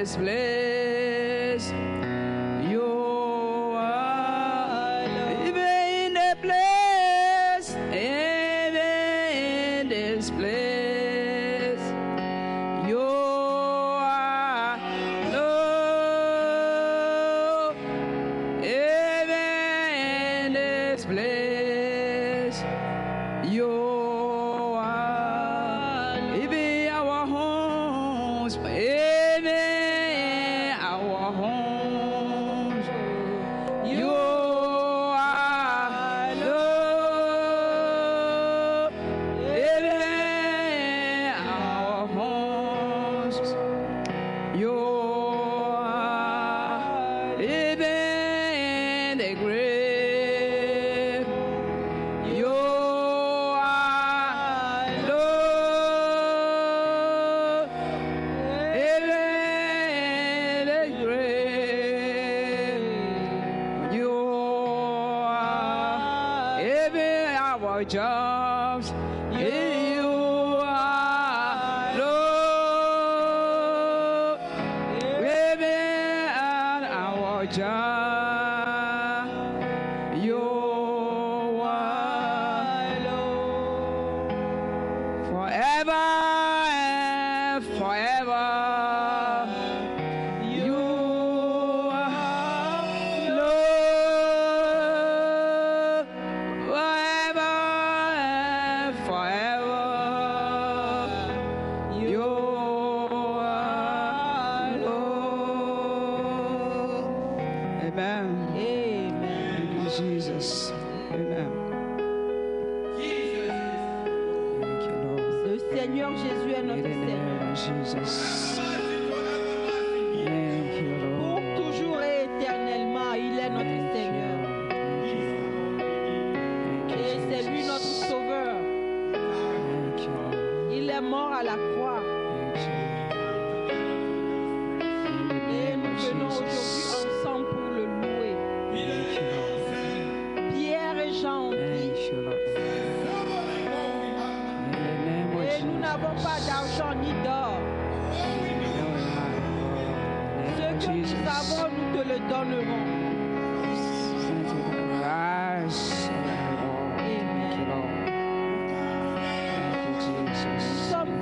[0.00, 0.59] this place.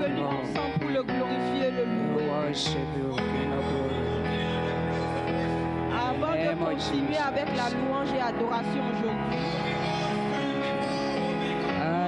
[0.08, 1.98] Venus ensemble pour le glorifier, le louer.
[5.92, 9.38] Avant de Name of continuer avec la louange et adoration aujourd'hui,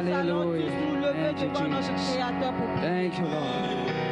[0.03, 1.91] nous allons tous nous lever devant notre.
[2.13, 2.69] Créateur pour.
[2.81, 3.45] Thank you, Lord.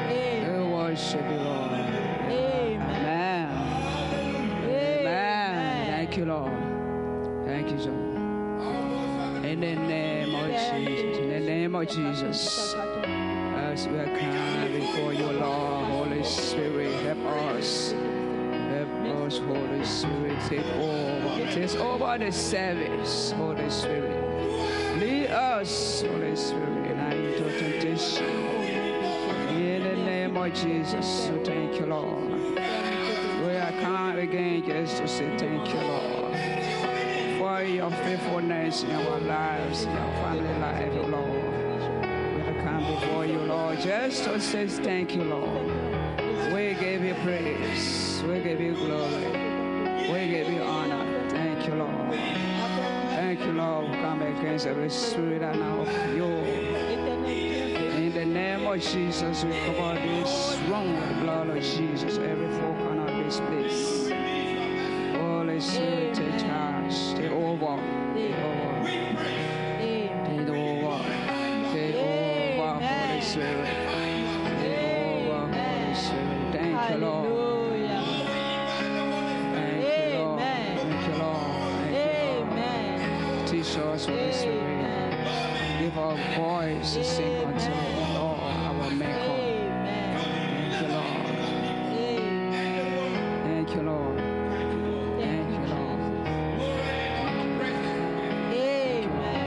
[0.08, 0.62] Amen.
[0.62, 1.72] We worship you, Lord.
[1.72, 2.80] Amen.
[2.80, 3.48] Amen.
[4.14, 5.00] Amen.
[5.00, 5.86] Amen.
[5.86, 6.52] Thank you, Lord.
[7.46, 9.44] Thank you, Lord.
[9.44, 11.18] In the name of Jesus.
[11.18, 12.74] In the name of Jesus.
[13.78, 17.24] As we are come before you, Lord, Holy Spirit, help
[17.54, 17.92] us.
[17.92, 18.88] Help
[19.22, 21.52] us, Holy Spirit, take over.
[21.52, 24.98] Take over the service, Holy Spirit.
[24.98, 28.26] Lead us, Holy Spirit, and into temptation.
[29.50, 32.32] In the name of Jesus, we thank you, Lord.
[32.32, 36.34] We are come again just to say thank you, Lord,
[37.38, 41.37] for your faithfulness in our lives, in our family life, Lord.
[43.18, 45.66] Before you, Lord, just to say thank you, Lord.
[46.52, 48.22] We give you praise.
[48.22, 49.26] We give you glory.
[50.08, 51.28] We give you honor.
[51.28, 52.14] Thank you, Lord.
[52.14, 53.92] Thank you, Lord.
[53.94, 56.26] Come against every spirit and of you.
[57.26, 62.18] In the name of Jesus, we cover this the blood of Jesus.
[83.78, 83.94] Amen.
[83.94, 85.78] Us, Holy Spirit.
[85.80, 87.74] Give our voice to sing unto the
[88.14, 89.38] Lord, our Maker.
[90.64, 91.26] Thank you, Lord.
[93.44, 94.18] Thank you, Lord.
[95.20, 96.00] Thank you, Lord.
[98.52, 99.46] Amen.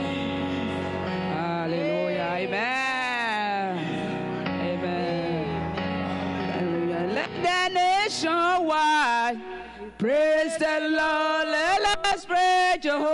[1.32, 2.28] Hallelujah.
[2.40, 3.70] Amen.
[4.62, 5.44] Amen.
[7.14, 9.36] Let the nation wide
[9.98, 11.46] praise the Lord.
[11.48, 13.11] Let us praise Jehovah.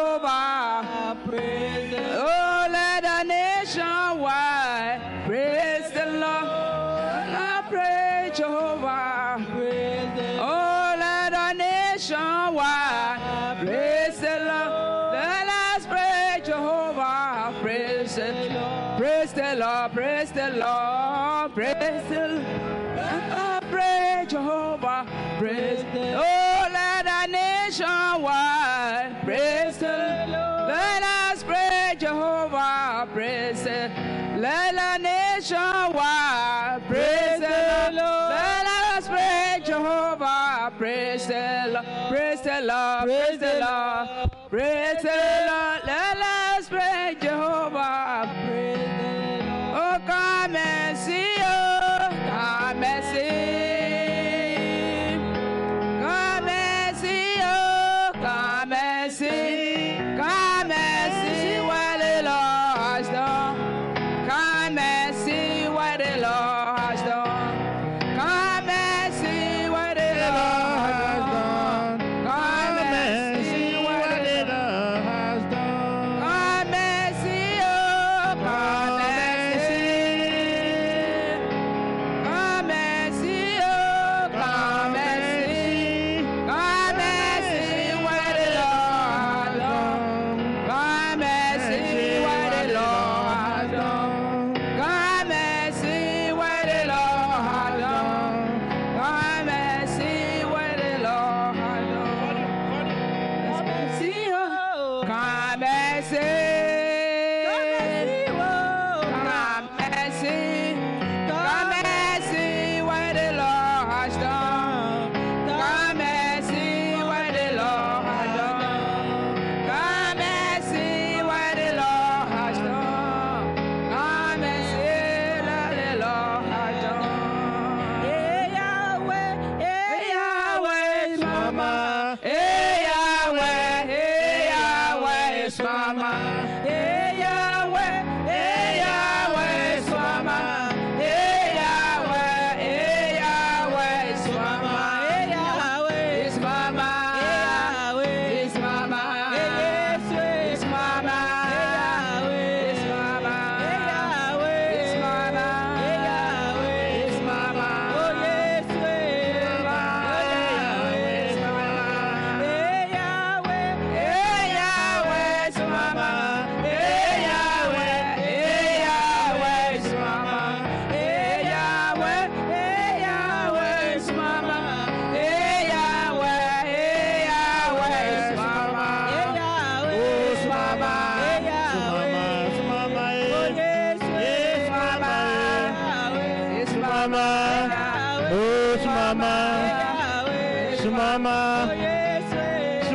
[31.98, 33.90] Jehovah, praise Him.
[34.40, 38.30] Let the nation wide praise the Lord.
[38.30, 43.97] Let us praise Jehovah, praise the Lord, praise the Lord, praise the Lord.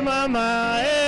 [0.04, 1.03] mama, hey.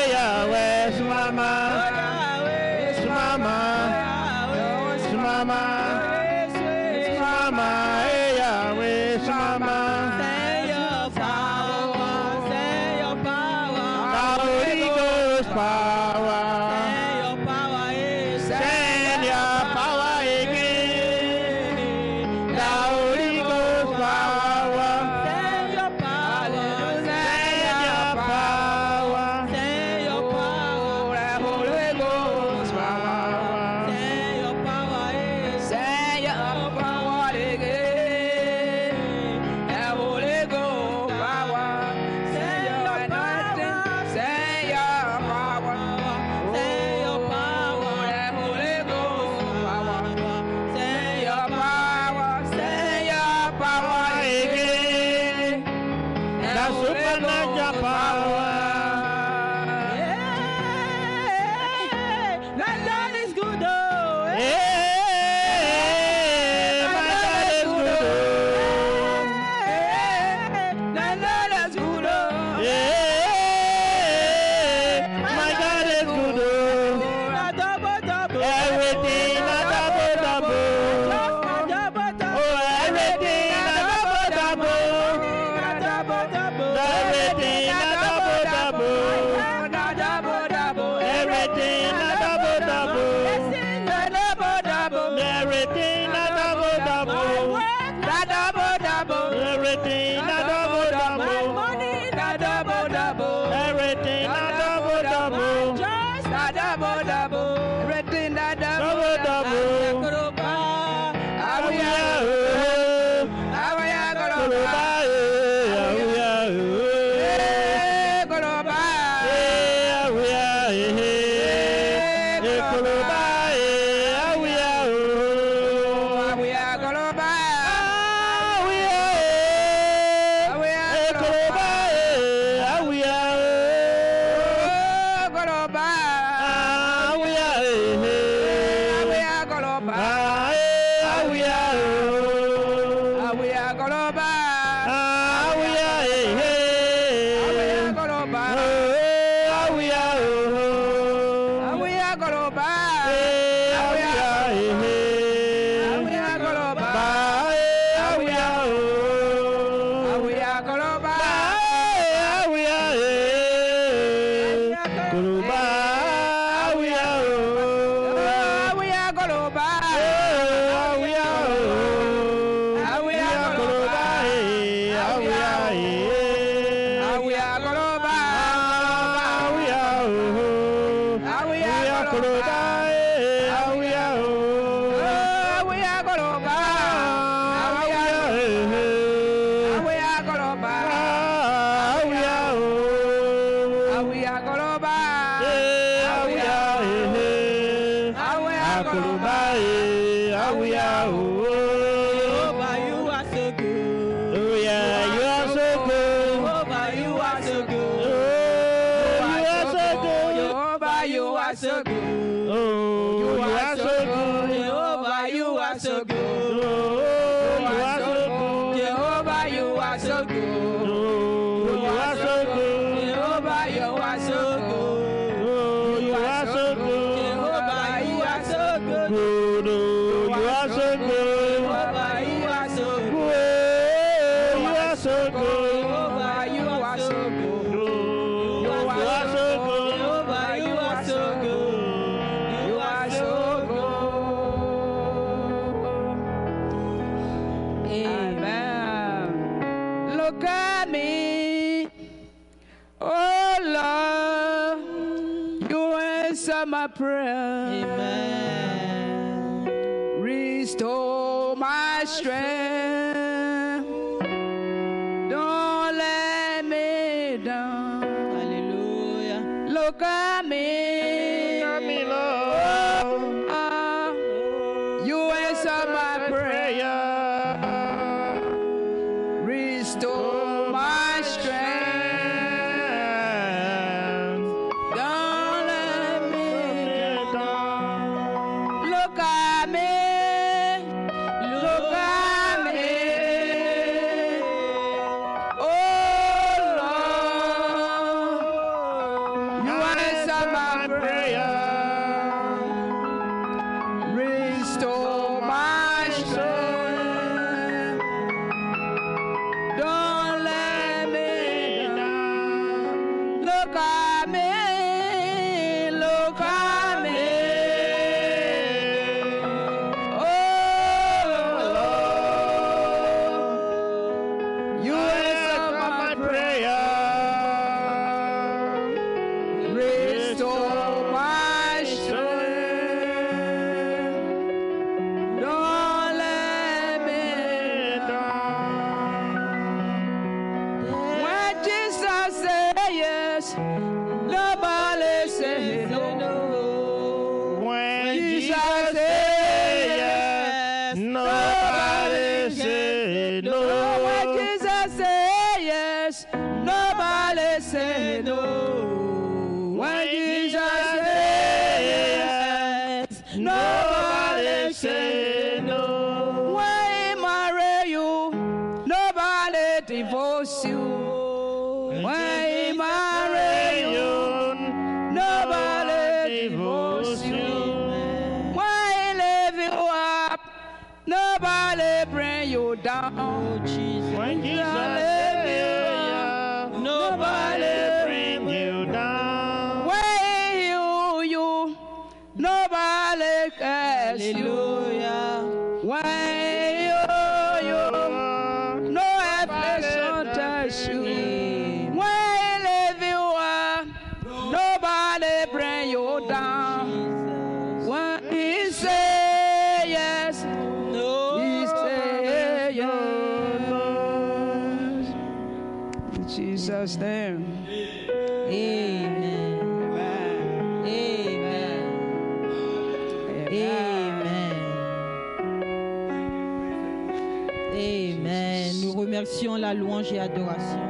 [429.74, 430.80] Louange et adoration.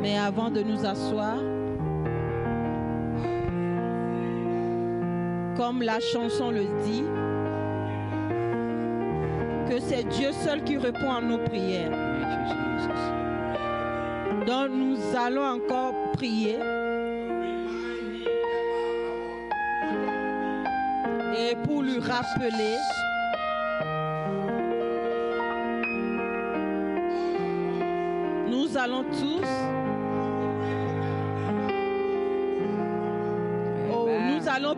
[0.00, 1.36] Mais avant de nous asseoir,
[5.56, 7.04] comme la chanson le dit,
[9.68, 11.90] que c'est Dieu seul qui répond à nos prières.
[14.46, 16.58] Donc nous allons encore prier.
[21.36, 22.76] Et pour lui rappeler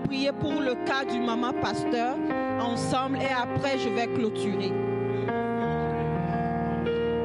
[0.01, 2.17] prier pour le cas du maman pasteur
[2.61, 4.73] ensemble et après je vais clôturer.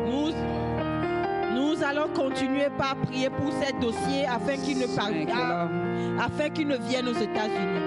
[0.08, 0.32] Nous,
[1.56, 6.22] nous allons continuer par prier pour ces dossiers afin qu'ils ne, par- Thank you, Lord.
[6.24, 7.82] afin qu'ils ne viennent aux États-Unis.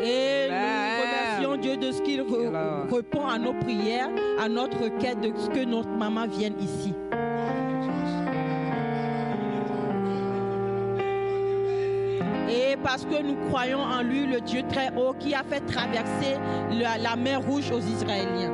[0.00, 5.32] Et nous remercions Dieu de ce qu'il répond à nos prières, à notre requête de
[5.36, 6.94] ce que notre maman vienne ici.
[12.98, 16.36] parce que nous croyons en lui, le Dieu très haut, qui a fait traverser
[16.72, 18.52] la, mer rouge aux Israéliens.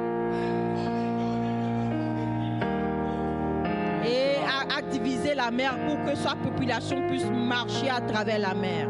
[4.05, 8.89] Et a, divisé la mer pour que sa population puisse marcher à travers la mer.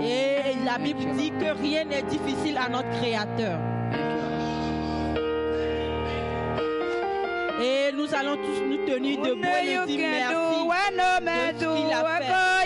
[0.00, 3.58] Et la Bible dit que rien n'est difficile à notre Créateur.
[7.60, 10.67] Et nous allons tous nous tenir debout et dire merci.
[10.96, 12.57] no me tuvo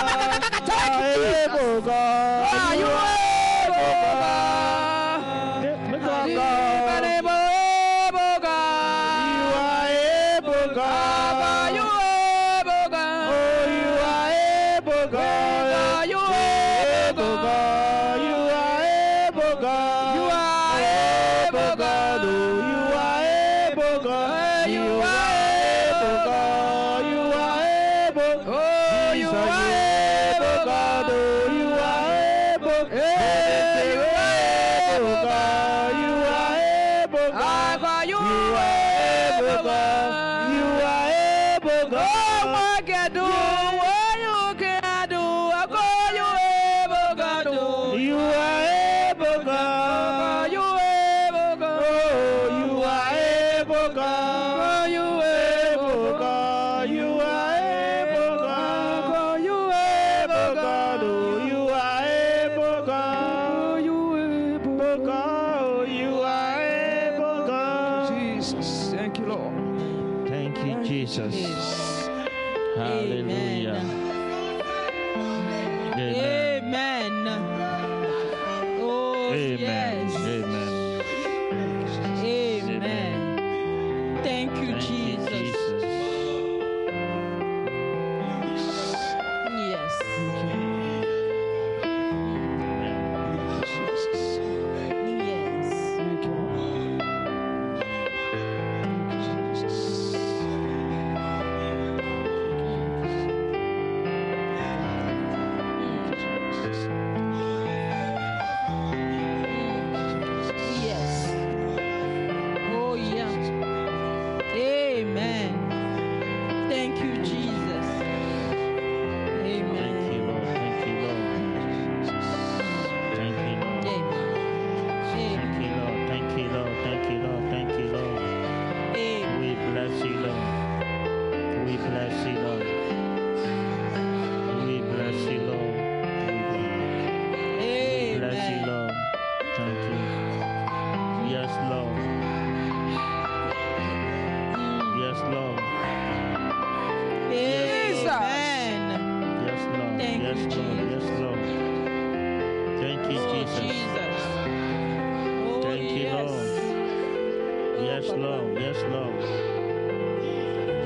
[0.00, 2.19] Ayé mo kọ́.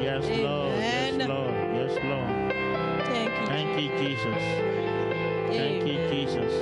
[0.04, 0.42] Yes, Amen.
[0.44, 0.76] Lord.
[0.76, 1.54] Yes, Lord.
[1.74, 2.52] Yes, Lord.
[3.06, 3.46] Thank you.
[3.46, 4.26] Thank you, Jesus.
[4.26, 5.48] Amen.
[5.48, 6.52] Thank you, Jesus.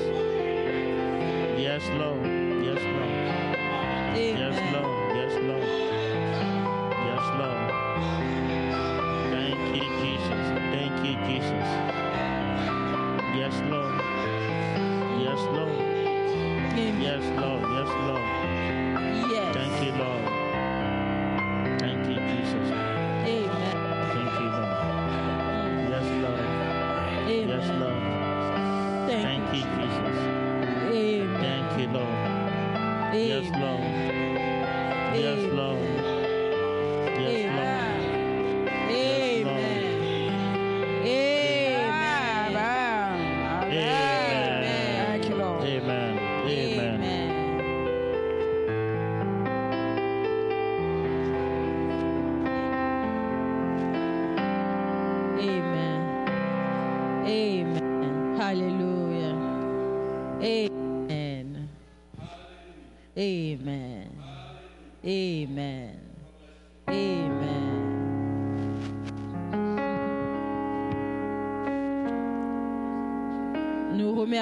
[1.59, 2.41] Yes, Lord.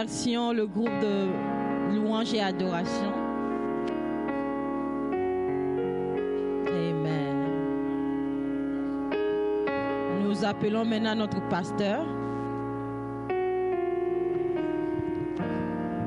[0.03, 1.29] Le groupe de
[1.95, 3.13] louanges et adoration.
[6.69, 7.51] Amen.
[10.23, 12.07] Nous appelons maintenant notre pasteur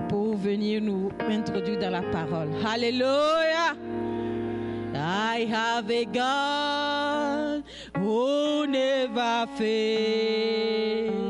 [0.10, 2.49] pour venir nous introduire dans la parole.
[2.65, 3.75] Alléluia.
[4.95, 7.63] I have a God
[7.97, 11.22] who never fails.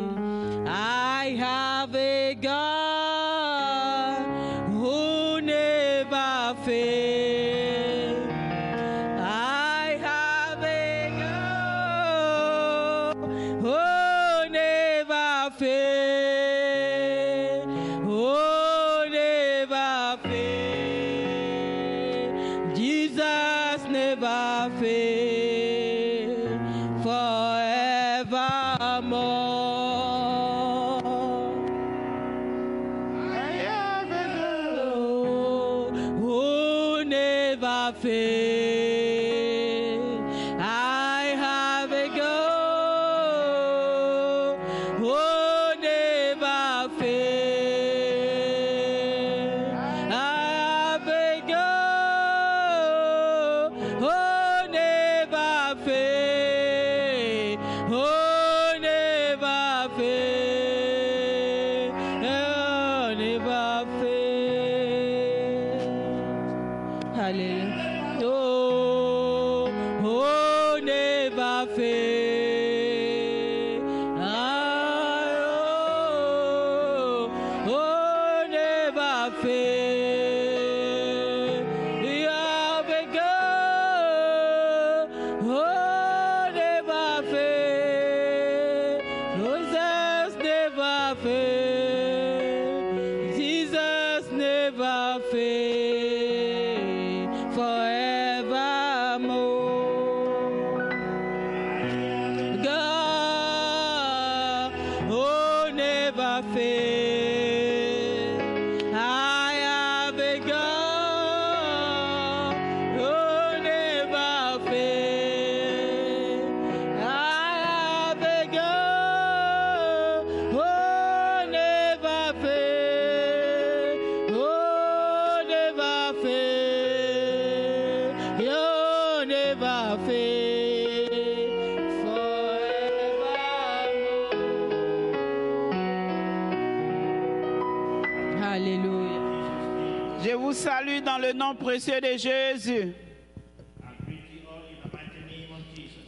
[142.04, 142.94] Of Jesus.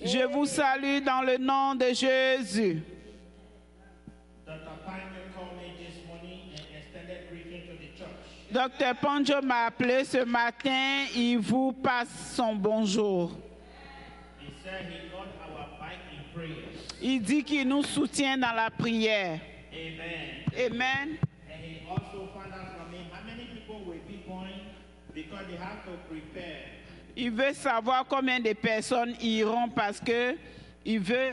[0.04, 2.84] Je vous salue dans le nom de Jésus.
[8.52, 11.06] Docteur Ponjo m'a appelé ce matin.
[11.16, 13.32] Il vous passe son bonjour.
[17.02, 19.40] Il dit qu'il nous soutient dans la prière.
[20.58, 21.18] Amen.
[21.52, 24.62] And he also found out from me how many people will be going
[25.14, 25.45] because they have to prepare.
[27.18, 30.36] Il veut savoir combien de personnes iront parce que
[30.84, 31.32] il veut,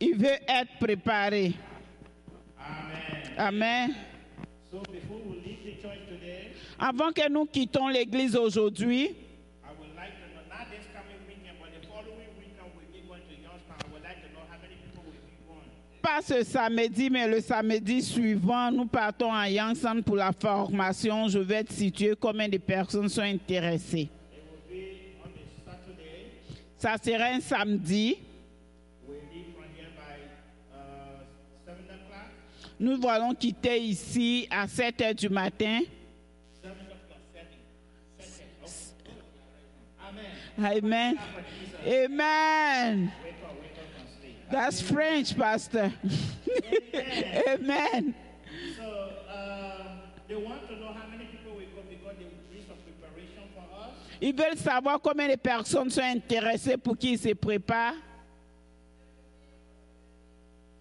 [0.00, 1.52] il veut être préparé.
[3.36, 3.94] Amen.
[6.78, 11.56] Avant que nous quittons l'église aujourd'hui, I would like to know, not this coming weekend,
[11.60, 13.76] but the following weekend we'll be going to Youngstown.
[13.76, 15.68] I would like to know how many people will be going.
[16.10, 21.28] Pas ce samedi, mais le samedi suivant, nous partons à Youngstown pour la formation.
[21.28, 24.08] Je vais te situer combien de personnes sont intéressées.
[26.76, 28.16] Ça sera un samedi.
[32.78, 35.80] Nous allons quitter ici à 7 heures du matin.
[36.62, 37.20] 7 o'clock,
[38.18, 38.44] 7.
[38.66, 39.06] 7.
[40.58, 40.78] Amen.
[40.82, 41.16] Amen.
[41.86, 43.10] Amen.
[44.50, 45.92] That's French, Pastor.
[47.48, 48.14] Amen.
[48.76, 48.84] So
[49.32, 52.76] um, they want to know how many people will go because they will do some
[52.82, 53.90] preparation for us.
[54.20, 57.94] Ils veulent savoir combien de personnes sont intéressées pour qu'ils se préparent.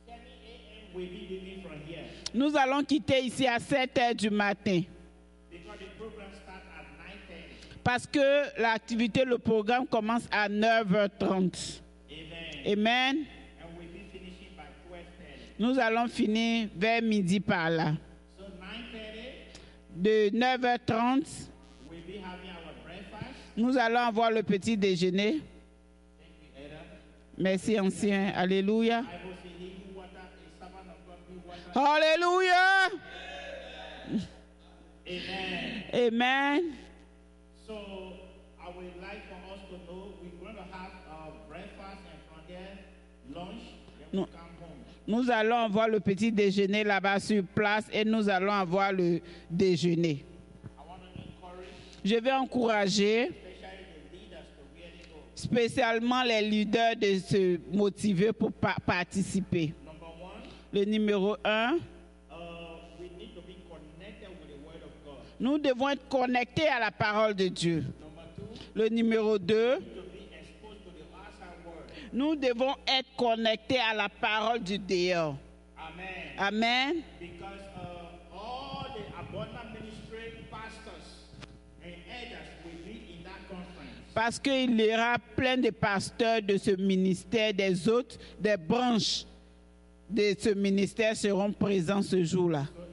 [0.08, 0.95] 7 a.m.
[0.95, 4.82] will be leaving from here Nous allons quitter ici à 7 heures du matin
[5.51, 7.84] because the program starts at 9:30.
[7.84, 11.82] parce que l'activité, le programme commence à 9h30.
[12.12, 12.65] Amen.
[12.65, 13.25] Amen.
[15.60, 17.93] Nous allons finir vers midi par là.
[18.38, 21.50] So 9:30, De 9h30,
[21.89, 23.36] we'll be having our breakfast.
[23.58, 25.41] nous allons avoir le petit déjeuner.
[27.38, 28.32] Merci, ancien.
[28.36, 29.04] Alléluia.
[31.76, 32.89] Alléluia.
[35.08, 35.84] Amen.
[35.93, 36.62] Amen.
[37.65, 37.74] So
[38.60, 43.62] I would like for us to know we're going to have uh, breakfast and lunch.
[44.00, 44.26] Then we No.
[44.26, 44.84] come home.
[45.10, 49.19] Nous allons avoir le petit déjeuner là-bas sur place et nous allons avoir le
[49.50, 50.24] déjeuner.
[52.06, 53.32] Je vais encourager
[55.34, 59.74] spécialement les leaders de se motiver pour pa- participer.
[60.72, 61.80] Le numéro un,
[65.39, 67.84] nous devons être connectés à la parole de Dieu.
[68.76, 71.89] Le numéro deux, to be exposed to the outside world.
[72.13, 75.36] Nous devons être connectés à la parole du dehors.
[75.78, 76.38] Amen.
[76.38, 77.04] Amen.
[77.19, 81.28] Because uh, all the abundant ministry pastors
[81.84, 84.13] and elders will be in that conference.
[84.13, 89.26] Parce qu'il y aura plein de pasteurs de ce ministère, des autres, des branches
[90.10, 92.65] de ce ministère seront présents ce jour-là.
[92.74, 92.86] So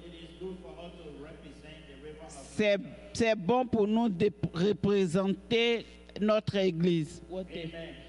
[2.56, 2.78] C'est
[3.12, 5.86] c'est bon pour nous de représenter
[6.20, 7.22] notre église.
[7.30, 8.05] Amen.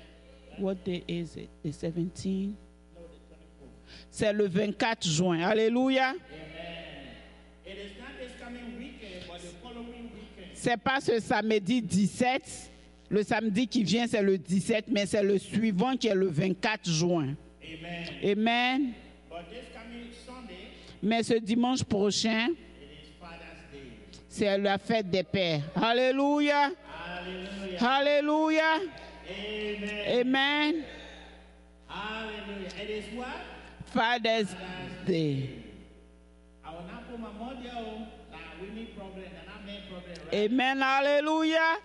[0.60, 1.50] What day is it?
[1.64, 2.56] The 17?
[2.96, 3.70] No, the 24th.
[4.12, 5.40] C'est le 24 juin.
[5.42, 6.10] Alléluia.
[6.10, 6.18] Amen.
[7.66, 10.52] It is not this coming weekend, but the following weekend.
[10.54, 12.72] C'est pas ce samedi 17.
[13.10, 16.90] Le samedi qui vient, c'est le 17, mais c'est le suivant qui est le 24
[16.90, 17.36] juin.
[17.64, 18.08] Amen.
[18.24, 18.94] Amen.
[19.30, 20.68] But this coming Sunday,
[21.02, 22.50] Mais ce dimanche prochain,
[24.28, 25.62] c'est la fête des pères.
[25.76, 26.72] Alléluia.
[27.80, 28.80] Alléluia.
[29.30, 30.86] Amen.
[31.88, 32.72] Hallelujah.
[32.82, 33.28] It is what?
[33.88, 34.56] Father's
[35.06, 35.64] Day.
[40.34, 40.82] Amen.
[40.82, 41.78] Alléluia.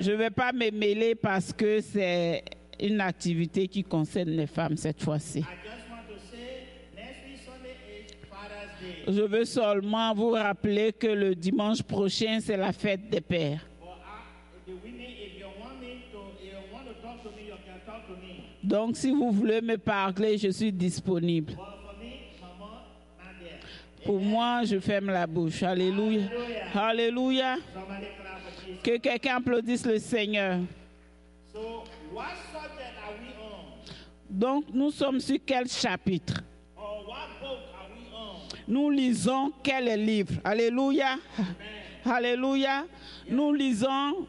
[0.00, 2.44] Je ne vais pas me mêler parce que c'est
[2.80, 5.44] une activité qui concerne les femmes cette fois-ci.
[9.06, 13.66] Je veux seulement vous rappeler que le dimanche prochain, c'est la fête des pères.
[13.80, 17.30] But I, the women, if you want me to, if you want to talk to
[17.30, 18.44] me, you can talk to me.
[18.72, 21.52] Donc, si vous voulez me parler, je suis disponible.
[24.02, 25.62] Pour moi, je ferme la bouche.
[25.62, 26.22] Alléluia.
[26.74, 27.56] Alléluia.
[28.82, 30.60] Que quelqu'un applaudisse le Seigneur.
[34.30, 36.42] Donc, nous sommes sur quel chapitre?
[38.66, 40.32] Nous lisons quel livre?
[40.42, 41.18] Alléluia.
[42.06, 42.86] Alléluia.
[43.28, 44.26] Nous lisons.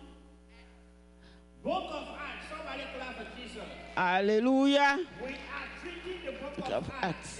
[3.95, 4.97] Alléluia.
[6.55, 7.39] Book of, Acts.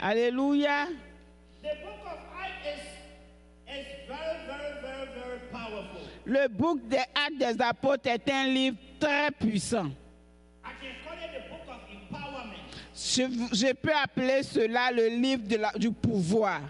[0.00, 0.86] Alléluia.
[1.62, 2.82] The book of Acts is,
[3.68, 6.00] is very, very, very, very powerful.
[6.26, 9.90] Le book des Actes des Apôtres est un livre très puissant.
[10.64, 12.56] I can call it the book of empowerment.
[12.94, 16.60] Je, je peux appeler cela le livre de la- du pouvoir,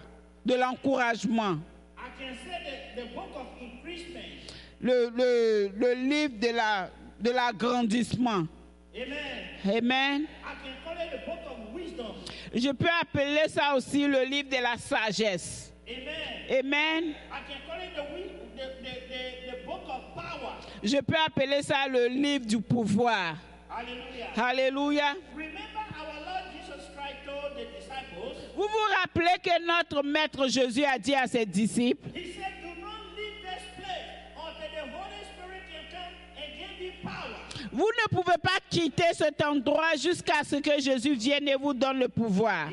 [0.45, 1.57] de l'encouragement,
[1.97, 4.25] I can say the, the book of increasement.
[4.81, 8.47] le, le- le livre de la- de l'agrandissement.
[8.95, 9.43] Amen.
[9.65, 10.27] Amen.
[10.43, 12.15] I can call it the book of wisdom.
[12.53, 15.71] Je peux appeler ça aussi le livre de la sagesse.
[15.87, 16.59] Amen.
[16.59, 17.15] Amen.
[17.31, 20.55] I can call it the, wi- the, the, the, the book of power.
[20.83, 23.35] Je peux appeler ça le livre du pouvoir.
[23.69, 24.33] Hallelujah.
[24.35, 25.15] Alléluia.
[25.33, 30.83] Remember our Lord Jesus Christ told the disciples, Vous vous rappelez que notre maître Jésus
[30.83, 32.09] a dit à ses disciples,
[37.71, 41.99] vous ne pouvez pas quitter cet endroit jusqu'à ce que Jésus vienne et vous donne
[41.99, 42.67] le pouvoir.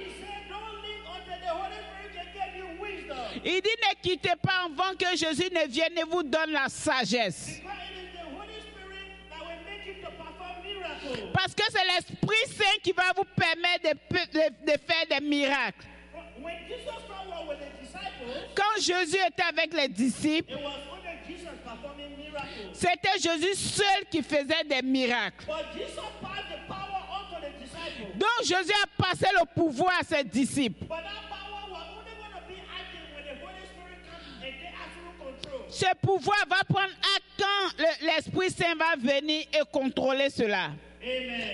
[3.45, 7.61] Il dit ne quittez pas avant que Jésus ne vienne et vous donne la sagesse.
[11.33, 15.87] Parce que c'est l'Esprit Saint qui va vous permettre de, de- de faire des miracles.
[16.43, 18.18] when Jesus Christ was with the disciples,
[18.55, 20.53] Quand Jésus était avec les disciples,
[22.73, 25.47] c'était Jésus seul qui faisait des miracles.
[28.15, 30.85] Donc Jésus a passé le pouvoir à ses disciples.
[35.71, 40.71] Ce pouvoir va prendre à quand le- l'Esprit Saint va venir et contrôler cela.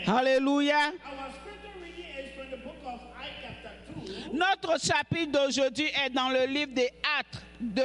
[0.06, 0.76] Alléluia.
[0.78, 3.93] Our scripture reading is from the book of Acts chapter 2,
[4.32, 7.82] Notre chapitre d'aujourd'hui est dans le livre des Actes 2,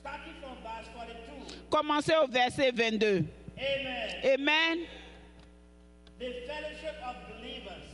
[0.00, 1.68] starting from verse 42.
[1.70, 3.24] commencez au verset 22.
[3.58, 4.10] Amen.
[4.24, 4.78] Amen.
[6.18, 7.86] The fellowship of believers.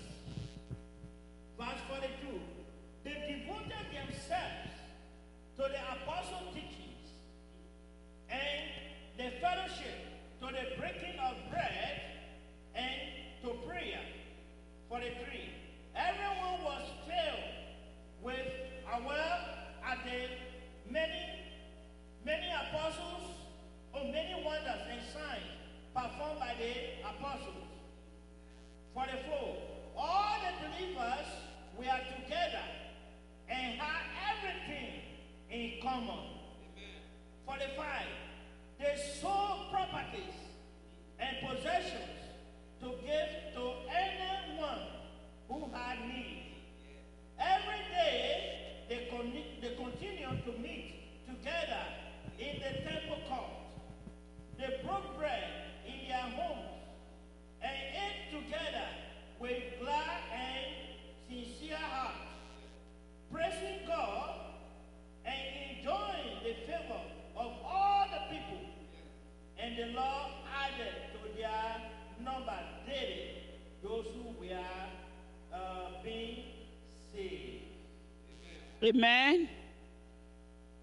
[1.58, 2.40] Verse 42.
[3.04, 4.72] They devoted themselves
[5.56, 7.12] to the apostle teachings
[8.30, 8.64] and
[9.18, 9.96] the fellowship,
[10.40, 11.13] to the breaking
[25.94, 27.70] performed by the apostles.
[28.94, 29.56] 44.
[29.96, 31.26] All the believers
[31.78, 32.66] were together
[33.48, 34.02] and had
[34.34, 34.90] everything
[35.50, 36.34] in common.
[37.46, 37.78] 45.
[38.78, 40.34] They sold properties
[41.20, 42.18] and possessions
[42.80, 44.82] to give to anyone
[45.48, 46.54] who had need.
[47.38, 49.74] Every day they, con- they
[50.44, 50.94] to meet
[51.26, 51.84] together
[52.38, 53.50] in the temple court.
[54.58, 55.64] They broke bread
[56.08, 56.70] their homes
[57.62, 58.88] and ate together
[59.38, 60.66] with glad and
[61.28, 62.16] sincere hearts,
[63.32, 64.30] praising God
[65.24, 67.00] and enjoying the favor
[67.36, 68.58] of all the people.
[69.58, 71.80] And the Lord added to their
[72.22, 73.30] number daily
[73.82, 74.58] those who were
[75.52, 76.44] uh, being
[77.12, 77.62] saved.
[78.82, 79.48] Amen.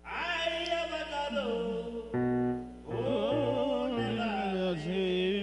[0.06, 1.72] I am a God, oh.
[4.88, 5.41] I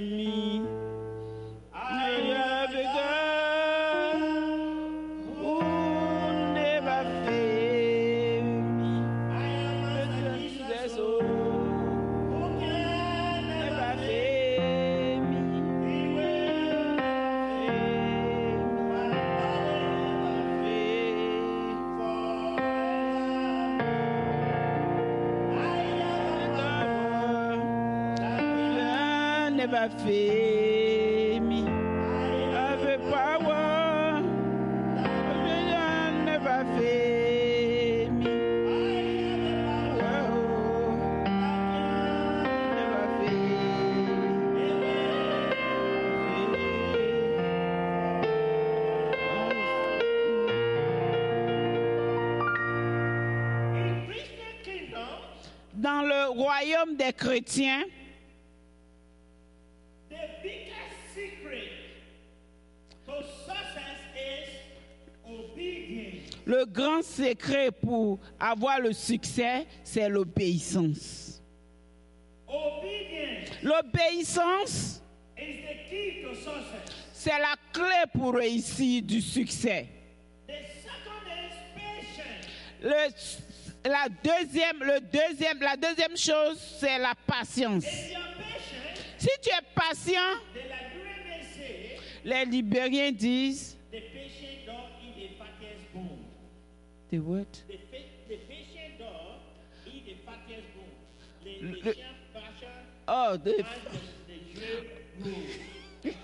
[55.74, 57.84] Dans le royaume des chrétiens,
[66.48, 71.42] le grand secret pour avoir le succès, c'est l'obéissance.
[73.62, 75.02] L'obéissance,
[77.12, 79.88] c'est la clé pour réussir du succès.
[82.80, 83.10] Le,
[83.84, 87.84] la, deuxième, le deuxième, la deuxième chose, c'est la patience.
[87.84, 90.40] Si tu es patient,
[92.24, 93.77] les Libériens disent
[97.10, 97.16] The,
[101.62, 102.04] Le- chien
[102.34, 102.68] patient
[103.08, 103.64] Oh, the-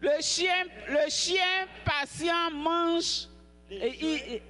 [0.00, 3.28] le chien, le chien patient mange,
[3.70, 4.42] et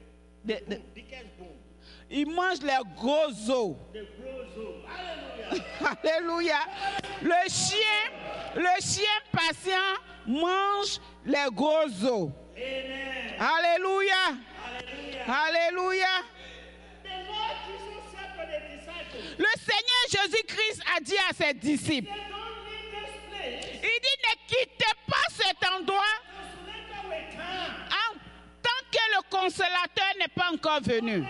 [2.10, 3.76] il, mange les gros os.
[6.02, 6.58] Alléluia.
[7.22, 8.10] Le chien,
[8.56, 12.30] le chien patient mange les gros os.
[13.38, 14.36] Alléluia.
[15.26, 16.08] Alléluia.
[19.38, 22.12] Le Seigneur Jésus-Christ a dit à ses disciples,
[23.42, 26.02] il dit ne quittez pas cet endroit
[28.62, 31.24] tant que le consolateur n'est pas encore venu.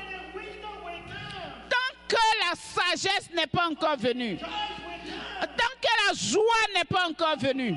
[1.68, 4.38] Tant que la sagesse n'est pas encore venue.
[4.38, 6.42] Tant que la joie
[6.74, 7.76] n'est pas encore venue.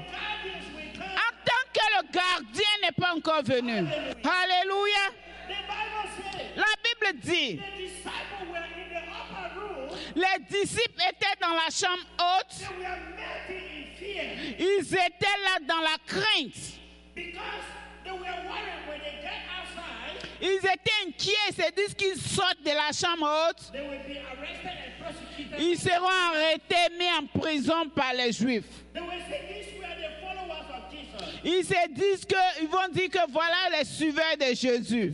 [1.48, 3.78] Tant que le gardien n'est pas encore venu.
[3.78, 5.06] Alléluia.
[6.56, 7.62] La Bible dit,
[10.16, 12.56] les disciples étaient dans la chambre haute.
[14.60, 16.78] Ils étaient là dans la crainte.
[20.40, 23.72] Ils étaient inquiets, c'est dit qu'ils sortent de la chambre haute.
[25.60, 28.66] Ils seront arrêtés, mis en prison par les Juifs.
[28.94, 31.27] They will say these were the followers of Jesus.
[31.44, 35.14] Ils se disent que, ils vont dire que voilà les suiveurs de Jésus.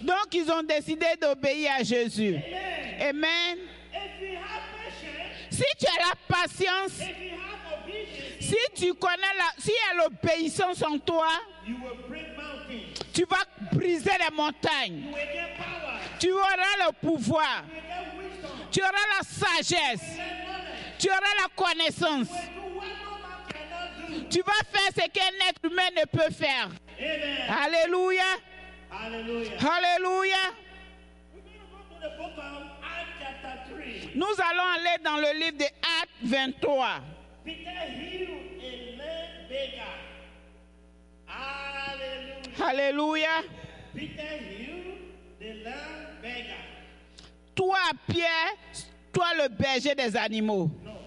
[0.00, 2.36] Donc ils ont décidé d'obéir à Jésus.
[2.36, 3.08] Amen.
[3.08, 3.58] Amen.
[3.92, 7.02] If you have patience, Si tu as la patience,
[8.40, 11.28] si tu connais la, si y a l'obéissance en toi,
[13.12, 15.02] tu vas briser les montagnes.
[16.18, 17.64] Tu auras le pouvoir.
[18.70, 20.18] Tu auras la sagesse.
[20.98, 22.28] Tu auras la connaissance.
[24.30, 26.68] Tu vas faire ce qu'un être humain ne peut faire.
[26.98, 27.38] Amen.
[27.48, 28.24] Alléluia.
[28.90, 29.46] Alléluia.
[32.16, 34.14] 3.
[34.14, 37.00] Nous allons aller dans le livre de Actes 23.
[37.44, 38.28] Peter healed
[38.60, 39.98] a lame beggar.
[42.58, 42.68] Hallelujah.
[42.68, 43.42] Alléluia.
[47.54, 48.54] Toi, Pierre,
[49.12, 50.70] toi le berger des animaux.
[50.84, 50.97] Non.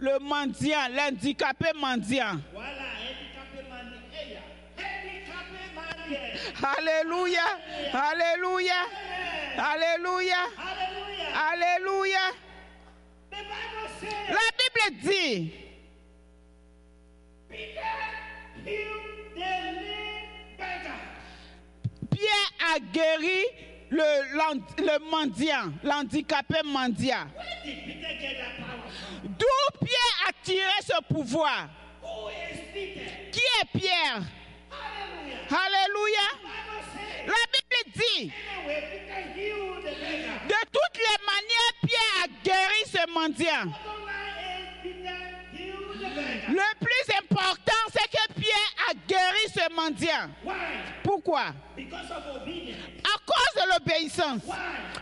[0.00, 2.40] Le mendiant, l'handicapé mendiant.
[2.54, 2.70] Voilà,
[3.84, 4.40] mendiant.
[6.78, 7.42] Alléluia.
[7.92, 8.74] Alléluia.
[9.58, 10.36] Alléluia.
[11.52, 12.18] Alléluia.
[14.28, 15.52] La Bible dit.
[22.10, 23.44] Pierre a guéri
[23.90, 27.26] le, mendiant, l'handicapé mendiant.
[29.24, 31.68] D'où Pierre a tiré ce pouvoir?
[32.72, 34.22] Qui est Pierre?
[35.50, 36.26] Alléluia.
[37.26, 38.32] La Bible dit,
[40.48, 43.66] de toutes les manières, Pierre a guéri ce mendiant.
[46.48, 48.19] Le plus important, c'est que
[48.50, 50.30] Pierre a guéri ce mendiant.
[50.44, 50.54] Why?
[51.04, 51.52] Pourquoi?
[51.76, 52.78] Because of obedience.
[53.04, 54.42] À cause de l'obéissance.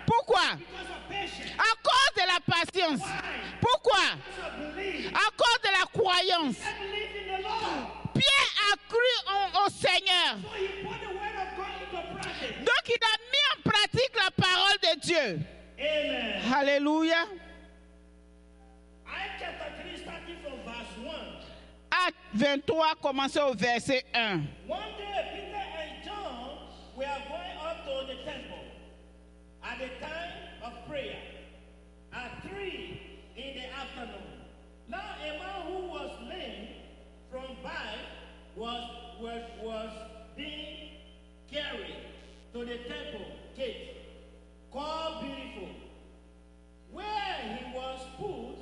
[0.07, 0.41] Pourquoi?
[0.41, 3.01] À cause de la patience.
[3.61, 4.05] Pourquoi?
[4.05, 6.57] À cause de la croyance.
[8.15, 10.37] Pierre a cru en- au Seigneur.
[12.61, 15.41] Donc il a mis en pratique la parole de Dieu.
[15.79, 16.53] Amen.
[16.55, 17.25] Alléluia.
[22.07, 24.47] Acte 23, commencez au verset 1.
[24.67, 26.59] One day, Peter and John
[26.97, 28.59] were going up to the temple
[29.65, 30.33] at the time
[30.65, 31.17] of prayer
[32.13, 33.01] at three
[33.37, 34.45] in the afternoon.
[34.89, 36.69] Now, a man who was lame
[37.31, 38.07] from birth
[38.57, 38.91] was,
[39.21, 39.91] was, was
[40.37, 40.91] being
[41.51, 41.97] carried
[42.53, 43.27] to the temple
[43.57, 43.97] gate
[44.73, 45.69] called Beautiful,
[46.93, 48.59] where he was put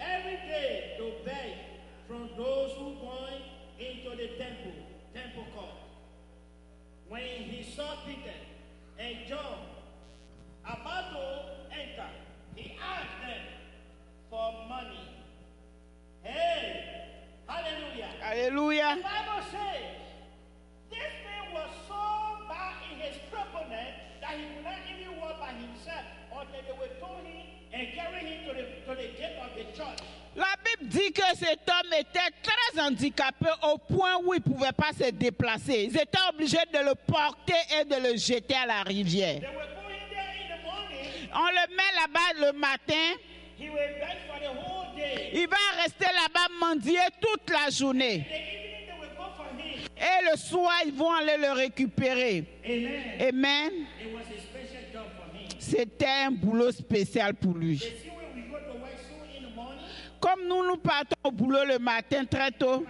[0.00, 1.71] every day to beg
[2.12, 3.40] from those who going
[3.78, 4.76] into the temple,
[5.14, 5.80] temple court.
[7.08, 8.36] When he saw Peter
[8.98, 9.60] and John
[10.62, 12.10] about to enter,
[12.54, 13.40] he asked them
[14.28, 15.08] for money.
[16.22, 17.08] Hey,
[17.48, 18.10] hallelujah.
[18.20, 18.96] Hallelujah.
[18.98, 19.96] The Bible says
[20.90, 25.52] this man was so bad in his crippleness that he could not even walk by
[25.54, 29.50] himself until they were told him and carried him to the, to the gate of
[29.56, 29.98] the church.
[30.34, 34.72] La Bible dit que cet homme était très handicapé au point où il ne pouvait
[34.72, 35.90] pas se déplacer.
[35.90, 39.42] Ils étaient obligés de le porter et de le jeter à la rivière.
[41.34, 43.18] On le met là-bas le matin.
[45.34, 48.26] Il va rester là-bas mendier toute la journée.
[49.96, 52.44] Et le soir, ils vont aller le récupérer.
[52.64, 53.20] Amen.
[53.20, 53.72] Amen.
[54.00, 55.48] It was a special job for him.
[55.62, 57.80] C'était un boulot spécial pour lui.
[60.20, 62.84] Comme nous, nous partons au boulot le matin très tôt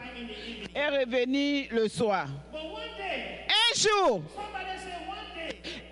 [0.75, 2.27] et revenir le soir.
[2.55, 4.23] Un jour,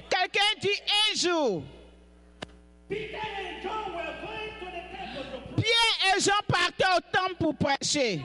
[0.09, 1.63] quelqu'un dit un jour.
[2.89, 3.19] Pierre
[6.17, 8.23] et Jean partaient au temple pour prêcher.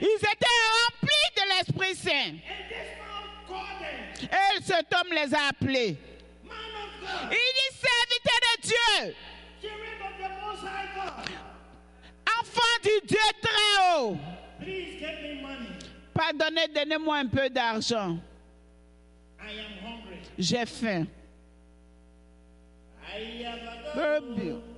[0.00, 2.34] Ils étaient remplis de l'Esprit Saint.
[4.20, 5.96] Et cet homme les a appelés.
[7.30, 9.14] Il dit, serviteur de Dieu,
[12.40, 14.16] enfant du Dieu très haut,
[14.60, 15.08] me
[16.14, 18.18] pardonnez, donnez-moi un peu d'argent.
[19.40, 20.18] I am hungry.
[20.38, 21.06] J'ai faim.
[23.02, 24.68] I have a Baby.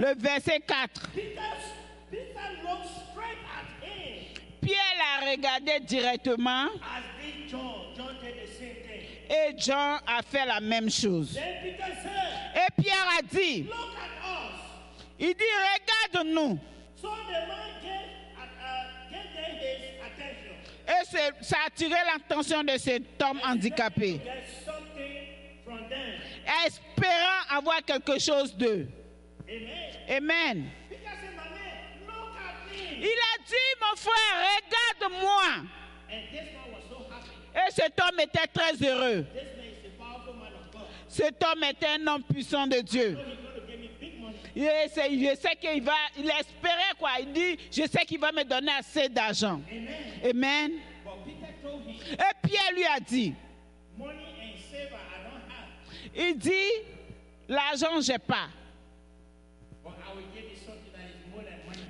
[0.00, 1.10] Le verset 4.
[4.62, 6.68] Pierre l'a regardé directement.
[9.28, 11.38] Et Jean a fait la même chose.
[12.54, 13.66] Et Pierre a dit,
[15.18, 15.44] il dit,
[16.12, 16.58] regarde-nous.
[17.02, 17.06] Uh.
[20.88, 21.04] Et
[21.42, 24.20] ça a attiré l'attention de cet homme handicapé,
[26.66, 28.88] espérant avoir quelque chose d'eux.
[30.08, 30.70] Amen.
[33.02, 34.34] Il a dit, mon frère,
[35.00, 35.48] regarde-moi.
[37.54, 39.26] Et cet homme était très heureux.
[41.10, 43.18] Cet homme était un homme puissant de Dieu.
[44.94, 47.10] C'est- je sais va, il espérait quoi.
[47.20, 49.60] Il dit, je sais qu'il va me donner assez d'argent.
[50.24, 50.72] Amen.
[52.12, 53.34] Et Pierre lui a dit,
[56.14, 56.52] il dit,
[57.48, 58.48] l'argent j'ai pas.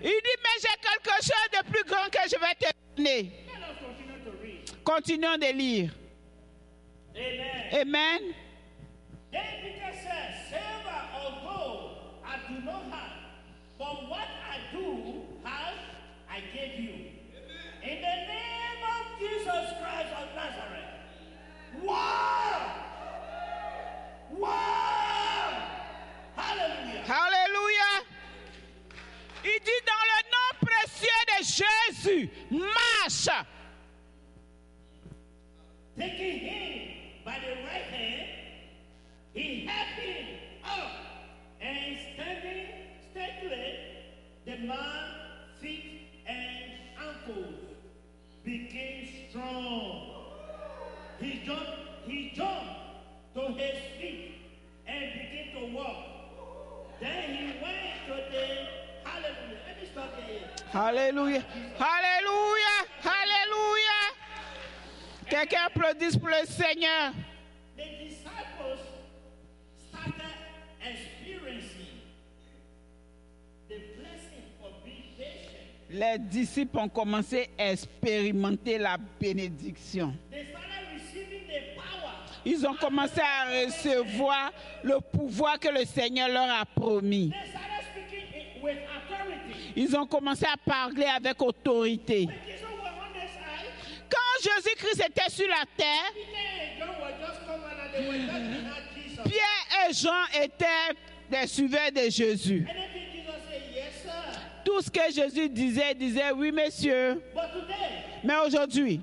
[0.02, 3.32] Il dit, mais j'ai quelque chose de plus grand que je vais te donner.
[4.82, 5.90] Continuons de lire.
[7.14, 7.80] Amen.
[7.82, 8.20] Amen.
[12.50, 13.12] I do not have,
[13.78, 15.74] but what I do have,
[16.28, 16.94] I give you.
[17.82, 20.90] In the name of Jesus Christ of Nazareth.
[21.84, 22.60] Wow!
[24.32, 25.62] Wow!
[26.34, 27.04] Hallelujah!
[27.06, 28.04] Alléluia.
[29.44, 33.46] Il dit dans le nom précieux de Jésus, marche.
[35.96, 36.88] Taking him
[37.24, 38.28] by the right hand,
[39.34, 40.26] he helped him
[40.64, 41.09] up,
[41.60, 42.66] and standing
[43.10, 43.78] steadily,
[44.46, 45.14] the man's
[45.60, 47.54] feet and ankles
[48.44, 50.10] became strong.
[51.20, 54.34] He jumped, he jumped to his feet
[54.86, 55.96] and began to walk.
[57.00, 58.46] Then he went to the
[59.04, 59.60] hallelujah.
[59.66, 60.50] Let me stop there.
[60.72, 61.44] Alléluia.
[61.78, 62.74] Alléluia.
[63.04, 64.00] Alléluia.
[65.28, 67.12] Quelqu'un applaudisse pour le Seigneur.
[67.76, 68.80] The disciples
[69.88, 70.34] started
[75.92, 80.14] Les disciples ont commencé à expérimenter la bénédiction.
[82.44, 84.52] Ils ont commencé à recevoir
[84.84, 87.32] le pouvoir que le Seigneur leur a promis.
[89.74, 92.28] Ils ont commencé à parler avec autorité.
[94.08, 96.12] Quand Jésus-Christ était sur la terre.
[99.24, 100.94] Pierre et Jean étaient
[101.30, 102.66] des suiveurs de Jésus.
[102.68, 104.49] Anything Jesus said, yes, sir.
[104.64, 106.74] Tout ce que Jésus disait, disait oui, today,
[108.24, 109.00] Mais aujourd'hui.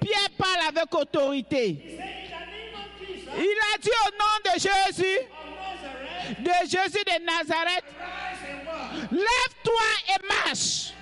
[0.00, 1.76] Pierre parle avec autorité.
[3.38, 5.20] Il a dit au nom de Jésus,
[6.38, 7.84] de Jésus de Nazareth,
[9.12, 10.92] lève-toi et marche.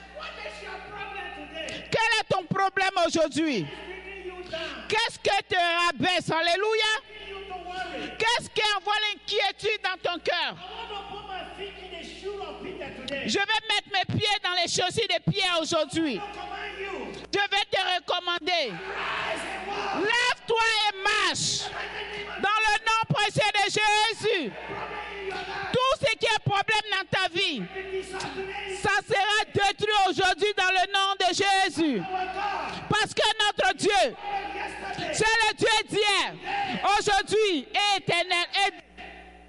[1.91, 3.67] Quel est ton problème aujourd'hui?
[4.89, 6.31] Qu'est-ce que te rabaisse?
[6.31, 6.93] Alléluia.
[8.19, 10.57] Qu'est-ce qui envoie l'inquiétude dans ton cœur?
[13.27, 16.21] Je vais mettre mes pieds dans les chaussures de Pierre aujourd'hui.
[17.33, 18.73] Je vais te recommander.
[20.01, 21.71] Lève-toi et marche.
[22.41, 24.53] Dans le nom précieux de Jésus.
[25.73, 27.63] Tout ce qui est problème dans ta vie,
[28.81, 32.03] ça sera détruit aujourd'hui dans le nom de Jésus.
[32.89, 34.17] Parce que notre Dieu,
[35.13, 36.35] c'est le Dieu d'hier,
[36.99, 38.47] aujourd'hui et éternel.
[38.67, 38.88] Et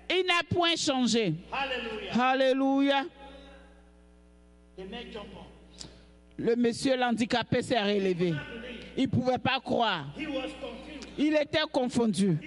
[0.09, 1.33] il n'a point changé.
[1.51, 2.23] hallelujah.
[2.23, 3.05] Alléluia.
[6.37, 8.33] Le monsieur l'handicapé s'est relevé.
[8.95, 10.07] Il ne pouvait pas croire.
[11.17, 12.37] Il était confondu.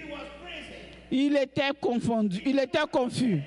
[1.10, 2.40] Il était confondu.
[2.46, 3.42] Il était confus.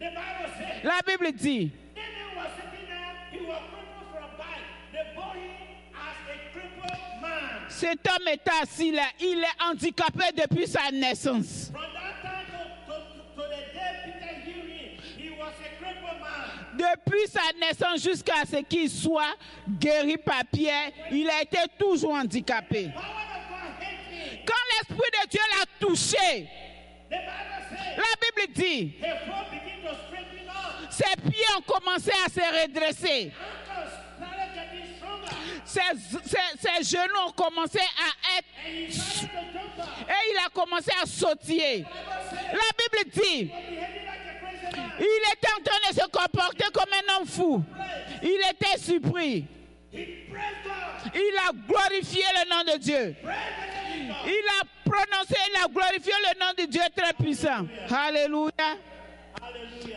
[0.00, 1.70] La Bible dit,
[7.68, 9.04] cet homme est assis là.
[9.20, 11.70] Il est handicapé depuis sa naissance.
[16.76, 19.36] Depuis sa naissance jusqu'à ce qu'il soit
[19.68, 22.90] guéri par Pierre, il a été toujours handicapé.
[24.46, 26.48] Quand l'Esprit de Dieu l'a touché,
[27.10, 28.94] la Bible dit,
[30.90, 33.32] ses pieds ont commencé à se redresser.
[35.64, 35.80] Ses,
[36.24, 38.48] ses- ses genoux ont commencé à être...
[38.66, 41.84] Et il a commencé à sautiller.
[42.52, 43.50] La Bible dit,
[44.98, 47.62] il était en train de se comporter comme un homme fou.
[48.22, 49.44] Il était surpris.
[49.92, 53.14] Il a glorifié le nom de Dieu.
[54.26, 57.66] Il a prononcé, il a glorifié le nom de Dieu très puissant.
[57.88, 58.50] Alléluia.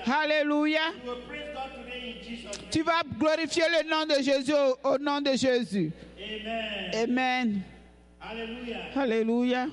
[0.06, 0.82] Alléluia.
[2.70, 4.54] Tu vas glorifier le nom de Jésus
[4.84, 5.92] au, nom de Jésus.
[6.20, 6.92] Amen.
[6.94, 7.62] Amen.
[8.96, 9.68] Alléluia.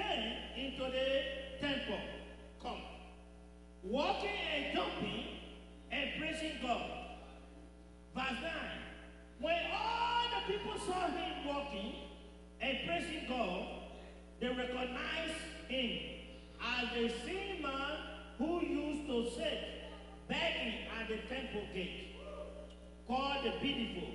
[0.00, 0.49] Them
[0.80, 1.98] into the temple,
[2.62, 2.80] come,
[3.82, 5.24] walking and jumping
[5.92, 6.90] and praising God.
[8.14, 8.52] Verse 9.
[9.40, 11.94] When all the people saw him walking
[12.60, 13.66] and praising God,
[14.40, 15.34] they recognized
[15.68, 15.98] him
[16.62, 17.96] as the same man
[18.38, 19.58] who used to sit
[20.28, 22.16] begging at the temple gate,
[23.06, 24.08] called the Beautiful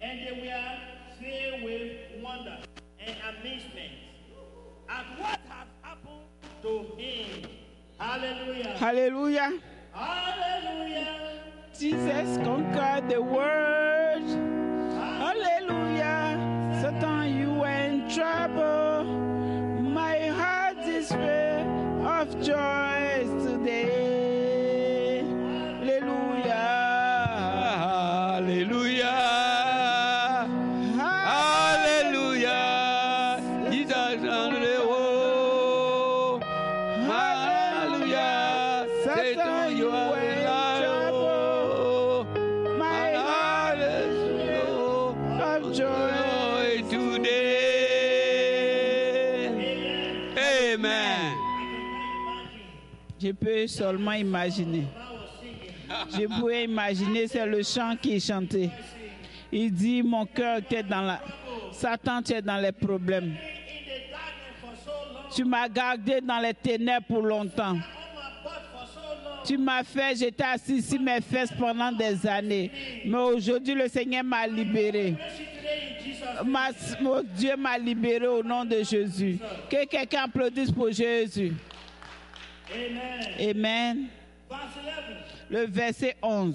[0.00, 2.58] and they were filled with wonder
[3.00, 4.11] and amazement
[4.92, 6.28] at what had happened
[6.62, 7.48] to him.
[7.98, 8.76] Hallelujah.
[8.78, 9.60] Alléluia.
[9.92, 11.06] Hallelujah.
[11.78, 14.28] Jesus conquered the world.
[15.24, 16.38] Hallelujah.
[16.80, 19.04] Satan, you were in trouble.
[19.80, 24.21] My heart is full of joy today.
[53.20, 54.84] Je peux seulement imaginer.
[56.10, 58.70] Je pouvais imaginer, c'est le chant qui est chanté.
[59.50, 61.20] Il dit, mon cœur était dans la...
[61.72, 63.34] Satan, tu es dans les problèmes.
[65.34, 67.76] Tu m'as gardé dans les ténèbres pour longtemps.
[69.44, 72.70] Tu m'as fait, j'étais assis sur mes fesses pendant des années.
[73.04, 75.14] Mais aujourd'hui, le Seigneur m'a libéré.
[76.44, 79.38] Ma- mon Dieu m'a libéré au nom de Jésus.
[79.70, 81.52] Que quelqu'un applaudisse pour Jésus.
[82.72, 83.50] Amen.
[83.50, 84.06] Amen.
[84.48, 85.16] Verse 11.
[85.50, 86.54] Le verset 11.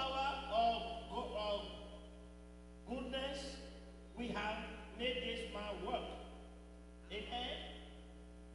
[0.00, 1.62] Power go- or
[2.88, 3.38] goodness
[4.18, 4.56] we have
[4.98, 6.06] made this man work?
[7.12, 7.56] Amen?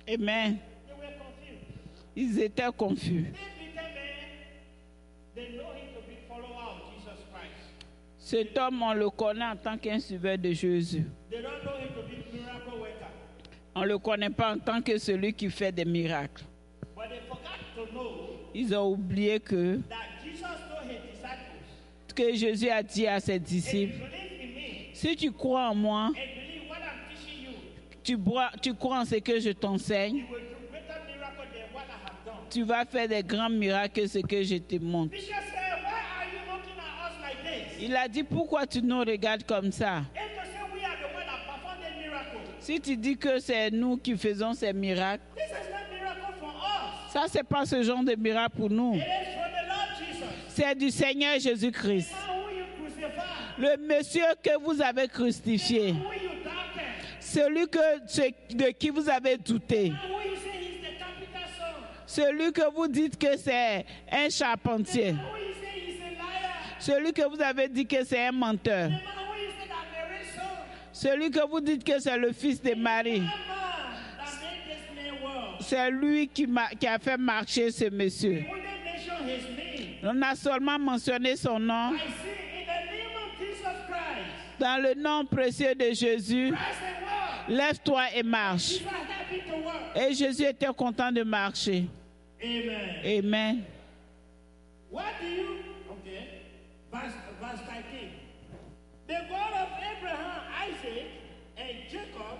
[0.10, 0.60] Amen.
[0.88, 1.66] They were confused.
[2.16, 3.24] Ils étaient confus.
[3.24, 4.26] They Peter man,
[5.36, 7.74] they know him to be follower of Jesus Christ.
[8.18, 11.06] Cet homme, on le connaît en tant qu'un suiveur de Jésus.
[11.30, 13.08] They don't know him to be miracle worker.
[13.76, 16.44] On ne le connaît pas en tant que celui qui fait des miracles.
[16.96, 18.12] But they forgot to know
[18.54, 20.15] Ils ont oublié que, that
[22.16, 24.00] que Jésus a dit à ses disciples,
[24.94, 26.12] si tu crois en moi,
[28.04, 30.24] tu, bois- tu crois en ce que je t'enseigne,
[32.50, 35.14] tu vas faire des grands miracles que ce que je te montre.
[37.80, 40.04] Il a dit, pourquoi tu nous regardes comme ça?
[42.60, 45.24] Si tu dis que c'est nous qui faisons ces miracles,
[47.10, 48.96] ça, c'est pas ce genre de miracle pour nous.
[48.96, 50.45] It is for the Lord Jesus.
[50.56, 52.14] C'est du Seigneur Jésus-Christ.
[53.58, 55.94] Le monsieur que vous avez crucifié,
[57.20, 59.92] celui que, de qui vous avez douté,
[62.06, 65.16] celui que vous dites que c'est un charpentier,
[66.80, 68.92] celui que vous avez dit que c'est un menteur,
[70.94, 73.24] celui que vous dites que c'est le fils de Marie,
[75.60, 76.48] c'est lui qui,
[76.80, 78.46] qui a fait marcher ce monsieur.
[80.08, 81.94] On a seulement mentionné son nom.
[84.60, 86.54] Dans le nom précieux de Jésus,
[87.48, 88.76] lève-toi et marche.
[89.96, 91.86] Et Jésus était content de marcher.
[92.42, 92.96] Amen.
[93.04, 93.64] Amen.
[94.92, 95.48] What do you
[95.90, 96.42] okay?
[96.92, 98.12] Verse, verse 19.
[99.08, 101.08] The God of Abraham, Isaac,
[101.58, 102.40] and Jacob,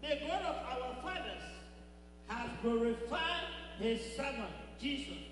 [0.00, 1.42] the God of our fathers,
[2.28, 3.44] has glorified
[3.80, 4.50] his servant
[4.80, 5.29] Jesus.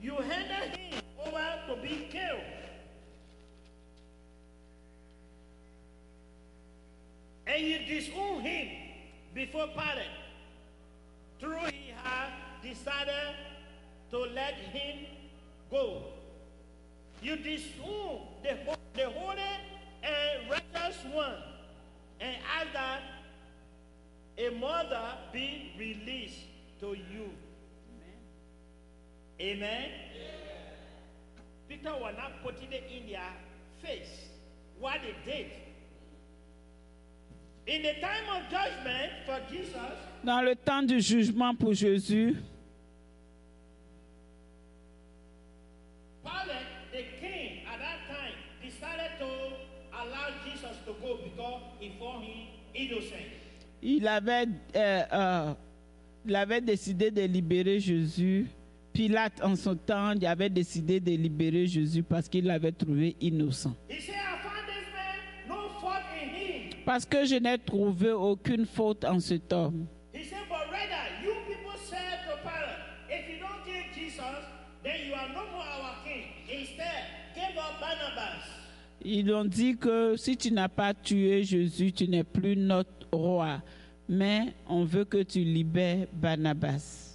[0.00, 2.40] You handed him over to be killed.
[7.46, 8.68] And you disown him
[9.34, 10.06] before Pilate.
[11.40, 12.30] True, he had
[12.62, 13.34] decided
[14.10, 15.06] to let him
[15.70, 16.02] go.
[17.22, 19.38] You disown the, the holy
[20.02, 21.42] and righteous one
[22.20, 23.00] and ask that
[24.38, 26.40] a mother be released
[26.80, 27.30] to you.
[29.40, 29.90] Amen.
[31.68, 33.20] Peter was not putting it in their
[33.82, 34.28] face
[34.78, 35.46] what they did.
[37.66, 39.92] In the time of judgment for Jesus,
[40.24, 42.36] Dans le temps du jugement pour Jésus,
[46.24, 49.26] Pilate, the king at that time, decided to
[49.92, 53.32] allow Jesus to go because he found him innocent.
[53.82, 55.54] il avait, euh, euh,
[56.24, 58.46] il avait décidé de libérer Jésus.
[58.96, 63.76] Pilate, en son temps, avait décidé de libérer Jésus parce qu'il l'avait trouvé innocent.
[66.86, 69.86] Parce que je n'ai trouvé aucune faute en cet homme.
[70.14, 72.78] He said, but rather, you people said to Pilate,
[73.10, 74.22] if you don't kill Jesus,
[74.82, 76.28] then you are no more our king.
[76.48, 78.46] Instead, give up Barnabas.
[79.04, 83.60] Ils ont dit que si tu n'as pas tué Jésus, tu n'es plus notre roi.
[84.08, 87.05] Mais on veut que tu libères Barnabas.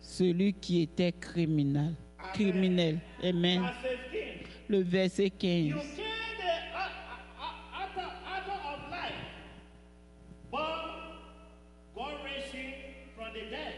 [0.00, 1.94] Celui qui était criminel.
[2.34, 2.98] Criminel.
[3.22, 3.60] Amen.
[3.62, 3.74] Verse
[4.10, 4.22] 15.
[4.68, 5.66] Le verset 15.
[5.68, 6.94] You killed the au-
[7.40, 9.24] au- author, author of life,
[10.50, 10.60] but
[11.94, 12.72] God raised him
[13.16, 13.74] from the dead.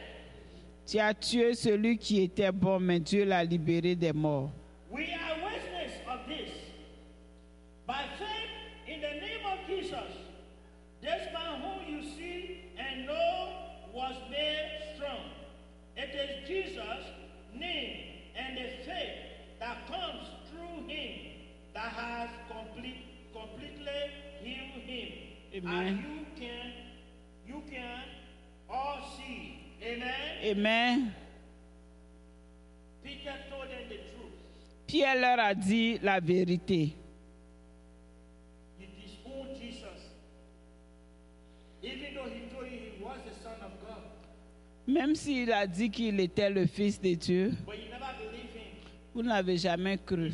[0.86, 4.50] Tu as tué celui qui était bon, mais Dieu l'a libéré des morts.
[4.90, 5.38] We are
[16.62, 17.06] Jesus'
[17.54, 17.96] name
[18.36, 19.16] and the faith
[19.58, 21.32] that comes through him
[21.74, 24.10] that has complete, completely
[24.42, 25.08] healed him.
[25.54, 25.86] Amen.
[25.86, 26.72] And you can,
[27.46, 28.02] you can
[28.68, 29.58] all see.
[29.82, 30.12] Amen?
[30.42, 31.14] Amen.
[33.02, 34.32] Peter told them the truth.
[34.86, 36.92] Pierre leur a dit la vérité.
[38.78, 40.10] He disowned Jesus.
[41.82, 44.02] Even though he told you he was the Son of God.
[44.86, 47.52] Même s'il a dit qu'il était le Fils de Dieu,
[49.14, 50.32] vous n'avez jamais cru.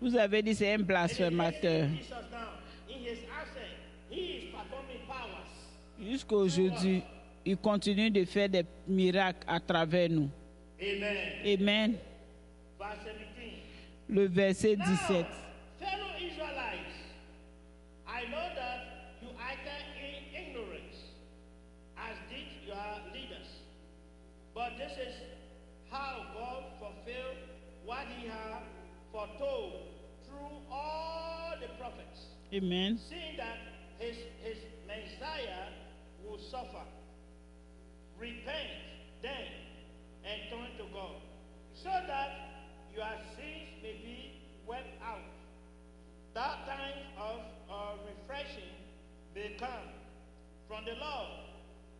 [0.00, 1.86] Vous avez dit c'est un blasphémateur.
[1.88, 3.78] he Jesus now, in his absence,
[4.10, 6.10] he is performing powers.
[6.10, 7.02] Jusqu'à aujourd'hui,
[7.44, 10.28] il continue de faire des miracles à travers nous.
[10.80, 11.16] Amen.
[11.44, 11.94] Amen.
[12.80, 13.52] Verse 17.
[14.08, 15.26] Le verset Now, 17.
[32.54, 33.00] Amen.
[33.08, 33.56] seeing that
[33.98, 35.72] his, his Messiah
[36.22, 36.84] will suffer.
[38.20, 38.68] Repent
[39.22, 39.48] then
[40.22, 41.16] and turn to God,
[41.72, 42.28] so that
[42.94, 45.24] your sins may be wiped out.
[46.34, 47.40] That time of
[47.70, 48.76] uh, refreshing
[49.34, 49.88] may come
[50.68, 51.48] from the Lord,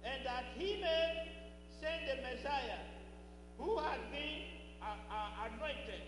[0.05, 1.33] and that he may
[1.81, 2.85] send the Messiah
[3.57, 4.45] who has been
[4.83, 6.05] uh, uh, anointed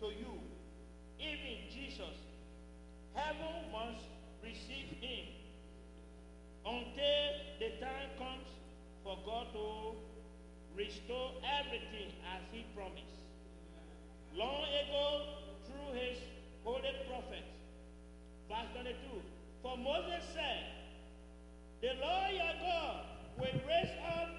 [0.00, 0.40] to you,
[1.20, 2.27] even Jesus.
[3.18, 4.06] Heaven must
[4.44, 5.26] receive him
[6.64, 7.26] until
[7.58, 8.46] the time comes
[9.02, 9.98] for God to
[10.78, 13.18] restore everything as he promised.
[14.36, 16.18] Long ago, through his
[16.62, 17.50] holy prophets.
[18.48, 18.94] Verse 22.
[19.62, 20.62] For Moses said,
[21.82, 23.00] The Lord your God
[23.38, 24.30] will raise up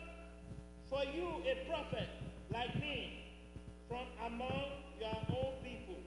[0.90, 2.08] for you a prophet
[2.54, 3.26] like me
[3.90, 4.72] from among
[5.02, 6.00] your own people.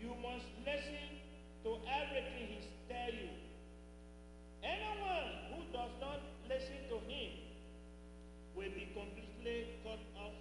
[0.00, 1.15] You must listen
[1.66, 2.58] to everything he
[2.88, 3.28] tells you.
[4.62, 7.30] Anyone who does not listen to him
[8.54, 10.38] will be completely cut off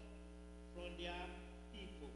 [0.75, 1.25] from their
[1.73, 2.13] people.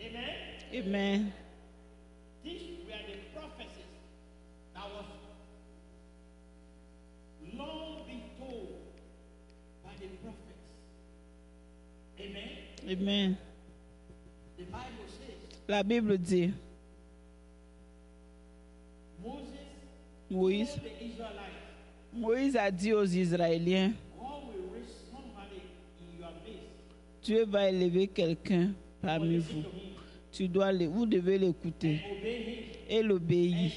[0.00, 0.34] Amen.
[0.74, 1.32] Amen.
[2.42, 3.94] These were the prophecies
[4.74, 5.06] that was
[7.56, 8.82] long been told
[9.84, 10.66] by the prophets.
[12.18, 12.50] Amen.
[12.88, 13.38] Amen.
[14.58, 16.52] The Bible says La Bible dit,
[20.30, 20.80] Moïse,
[22.12, 23.92] Moïse a dit aux Israéliens.
[27.22, 29.62] Dieu va élever quelqu'un parmi vous.
[30.32, 32.00] Tu dois le, vous devez l'écouter
[32.88, 33.70] et l'obéir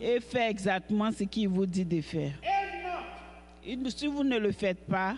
[0.00, 2.32] et faire exactement ce qu'il vous dit de faire.
[3.64, 5.16] Et Si vous ne le faites pas,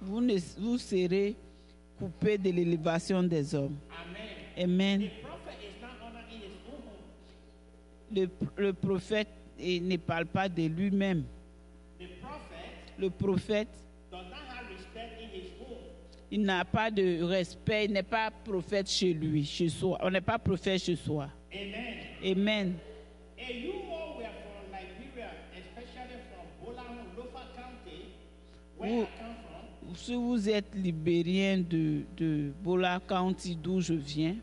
[0.00, 1.34] vous, ne, vous serez
[1.98, 3.76] coupé de l'élévation des hommes.
[4.56, 4.70] Amen.
[4.70, 5.00] Amen.
[5.00, 7.02] The prophet is not honored in his own home.
[8.14, 11.24] Le, le prophète ne parle pas de lui-même.
[12.98, 13.68] Le prophète
[14.10, 15.78] does not have respect in his home.
[16.30, 19.98] il n'a pas de respect, il n'est pas prophète chez lui, chez soi.
[20.02, 21.28] On n'est pas prophète chez soi.
[21.52, 21.96] Amen.
[22.24, 22.74] Amen.
[23.38, 28.12] And you all were from Liberia, especially from Bolan, Lofa County,
[28.76, 29.34] where Vous- I come
[29.86, 29.96] from.
[29.96, 34.36] Si vous êtes libérien de, de Bola County, d'où je viens,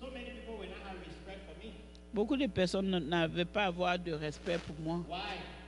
[0.00, 1.72] So many people will not have respect for me.
[2.16, 5.04] Beaucoup de personnes n'avaient pas à avoir de respect pour moi.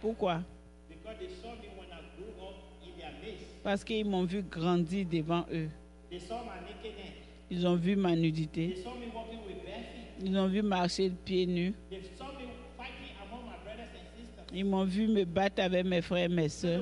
[0.00, 0.40] Pourquoi?
[0.88, 3.44] Because they saw me when I grew up in their midst.
[3.62, 5.68] Parce qu'ils m'ont vu grandir devant eux.
[6.10, 7.12] They saw my nakedness.
[7.50, 8.76] Ils ont vu ma They nudité.
[8.82, 10.24] saw me walking with bare feet.
[10.26, 11.74] Ils ont vu marcher pieds nus.
[11.90, 14.46] They saw me fighting among my brothers and sisters.
[14.54, 16.78] Ils m'ont vu me battre avec mes frères et mes that.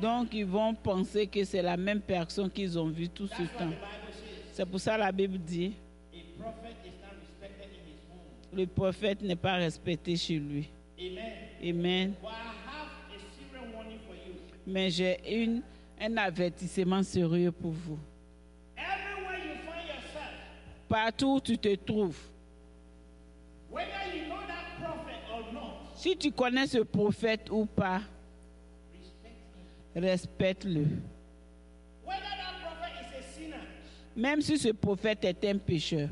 [0.00, 3.70] Donc, ils vont penser que c'est la même personne qu'ils ont vue tout ce temps.
[4.52, 5.74] C'est pour ça que la Bible dit,
[6.12, 8.39] A prophet is not respected in his home.
[8.52, 10.68] Le prophète n'est pas respecté chez lui.
[10.98, 11.32] Amen.
[11.62, 12.14] Amen.
[14.66, 15.62] Mais j'ai une,
[16.00, 17.98] un avertissement sérieux pour vous.
[20.88, 22.18] Partout où tu te trouves,
[25.94, 28.00] si tu connais ce prophète ou pas,
[29.94, 30.86] respecte-le.
[34.16, 36.08] Même si ce prophète est un pécheur,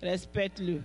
[0.00, 0.80] respecte-le.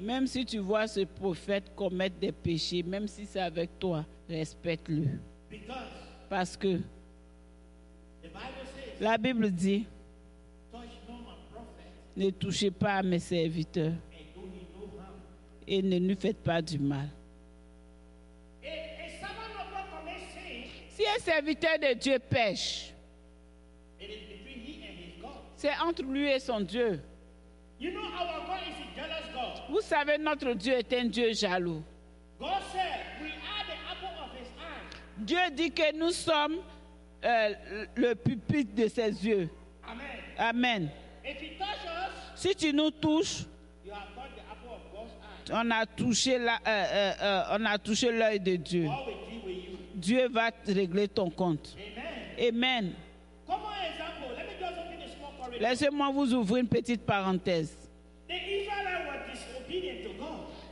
[0.00, 5.06] Même si tu vois ce prophète commettre des péchés, même si c'est avec toi, respecte-le.
[6.28, 6.80] Parce que
[8.98, 9.84] la Bible dit,
[12.16, 13.92] ne touchez pas à mes serviteurs
[15.66, 17.08] et ne lui faites pas du mal.
[20.88, 22.94] Si un serviteur de Dieu pêche,
[25.56, 27.00] c'est entre lui et son Dieu.
[29.70, 31.82] Vous savez, notre Dieu est un Dieu jaloux.
[35.18, 36.56] Dieu dit que nous sommes
[37.24, 37.54] euh,
[37.96, 39.48] le pupitre de ses yeux.
[40.38, 40.88] Amen.
[42.34, 43.44] Si tu nous touches,
[45.52, 48.88] on a touché la- euh, euh, on a touché l'œil de Dieu.
[49.94, 51.76] Dieu va régler ton compte.
[52.38, 52.48] Amen.
[52.48, 52.94] Amen.
[55.58, 57.76] Laissez-moi vous ouvrir une petite parenthèse.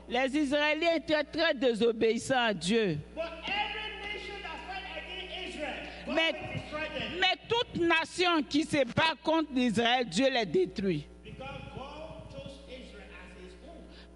[0.08, 2.98] Les Israéliens étaient très désobéissants à Dieu.
[6.06, 6.32] Mais,
[7.20, 11.06] mais toute nation qui se bat contre Israël, Dieu les détruit.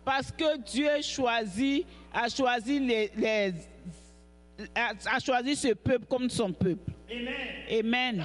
[0.05, 3.53] Parce que Dieu choisit, a choisi les, les-
[4.75, 6.91] a, a choisi ce peuple comme son peuple.
[7.11, 8.17] Amen.
[8.19, 8.25] Amen.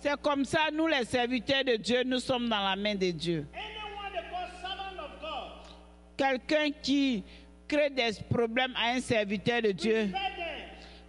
[0.00, 3.46] C'est comme ça, nous les serviteurs de Dieu, nous sommes dans la main de Dieu.
[3.52, 5.50] Anyone that calls servant of God,
[6.16, 7.24] Quelqu'un qui
[7.66, 10.10] crée des problèmes à un serviteur de Dieu,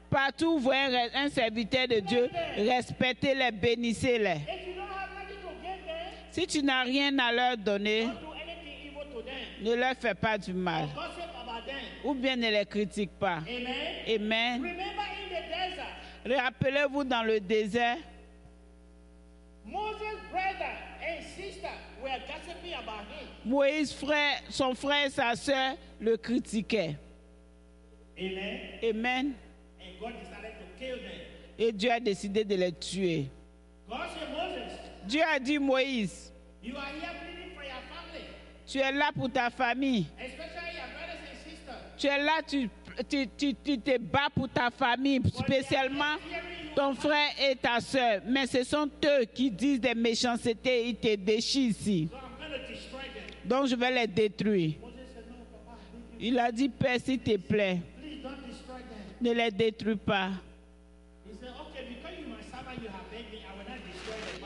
[0.10, 4.30] partout où vous voyez un serviteur de Dieu, respectez-les, bénissez-les.
[4.42, 8.08] If you don't have nothing to give them, Si tu n'as rien à leur donner,
[9.62, 10.88] ne leur fais pas du mal.
[12.04, 13.40] Ou bien ne les critique pas.
[13.48, 13.68] Amen.
[14.08, 14.62] Amen.
[14.62, 17.98] Remember in the desert, Rappelez-vous dans le désert,
[23.46, 26.96] Moïse, frère, son frère et sa sœur le critiquaient.
[28.18, 28.60] Amen.
[28.84, 29.34] Amen.
[29.82, 31.22] And God decided to kill them.
[31.58, 33.30] Et Dieu a décidé de les tuer.
[33.90, 34.74] God said, Moses,
[35.08, 38.26] Dieu a dit, Moïse, you are here pleading for your family,
[38.68, 40.06] tu es là pour ta famille.
[40.20, 41.82] especially your brothers and sisters.
[41.98, 42.70] Tu es là, tu,
[43.08, 46.18] tu, te bats pour ta famille, spécialement
[46.76, 48.22] ton frère et ta sœur.
[48.26, 52.10] Mais ce sont eux qui disent des méchancetés, ils te déchirent ici.
[53.46, 54.74] Donc je vais les détruire.
[56.20, 57.80] Il a dit, Père, s'il te plaît,
[59.22, 60.32] ne les détruis pas.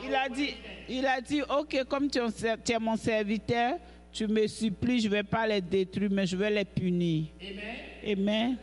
[0.05, 0.53] Il a dit,
[0.89, 3.77] il a dit, ok, comme tu es mon serviteur,
[4.11, 7.25] tu me supplies, je ne vais pas les détruire, mais je vais les punir.
[7.41, 7.92] Amen.
[8.05, 8.59] Amen.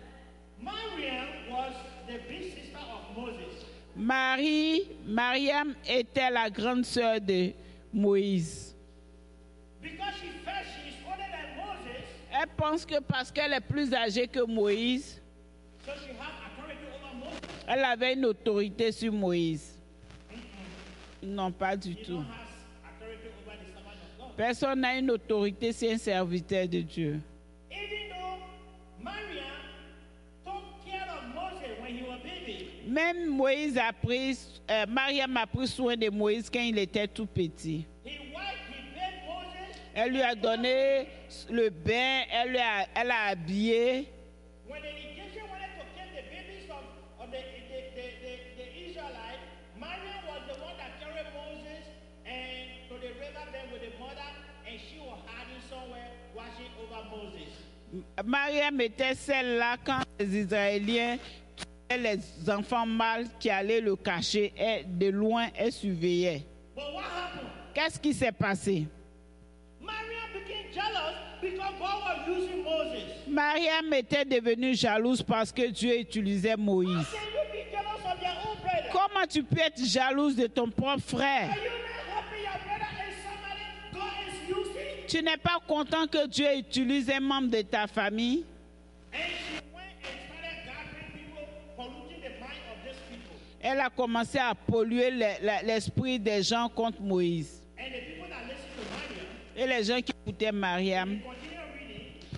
[0.62, 1.72] Mariam was
[2.06, 3.64] the big sister of Moses.
[3.96, 7.52] Marie, Mariam était la grande sœur de
[7.92, 8.74] Moïse.
[12.32, 15.20] Elle pense que parce qu'elle est plus âgée que Moïse,
[17.66, 19.78] elle avait une autorité sur Moïse.
[21.22, 22.22] Non, pas du tout.
[24.36, 27.20] Personne n'a une autorité sur un serviteur de Dieu.
[32.90, 34.36] Même Moïse a pris,
[34.68, 37.86] euh, Mariam a pris soin de Moïse quand il était tout petit.
[39.94, 41.06] Elle lui a donné
[41.50, 44.08] le bain, elle, lui a, elle a habillé.
[58.24, 61.18] Mariam était celle-là quand les Israéliens
[61.98, 64.52] les enfants mâles qui allaient le cacher.
[64.56, 66.46] Et de loin, elle surveillait.
[66.74, 67.48] But what happened?
[67.74, 68.86] Qu'est-ce qui s'est passé?
[69.80, 73.28] Mariam became jealous because God was using Moses.
[73.28, 77.06] Mariam était devenue jalouse parce que Dieu utilisait Moïse.
[78.92, 81.50] Comment tu peux être jalouse de ton propre frère?
[85.06, 88.44] Tu n'es pas content que Dieu utilise un membre de ta famille?
[93.62, 97.62] Elle a commencé à polluer le- le- l'esprit des gens contre Moïse.
[99.56, 101.18] Et les gens qui écoutaient Mariam,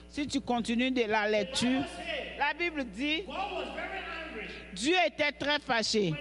[0.09, 1.83] si tu continues de la lecture,
[2.39, 3.23] la Bible dit.
[4.75, 6.13] Dieu était très fâché.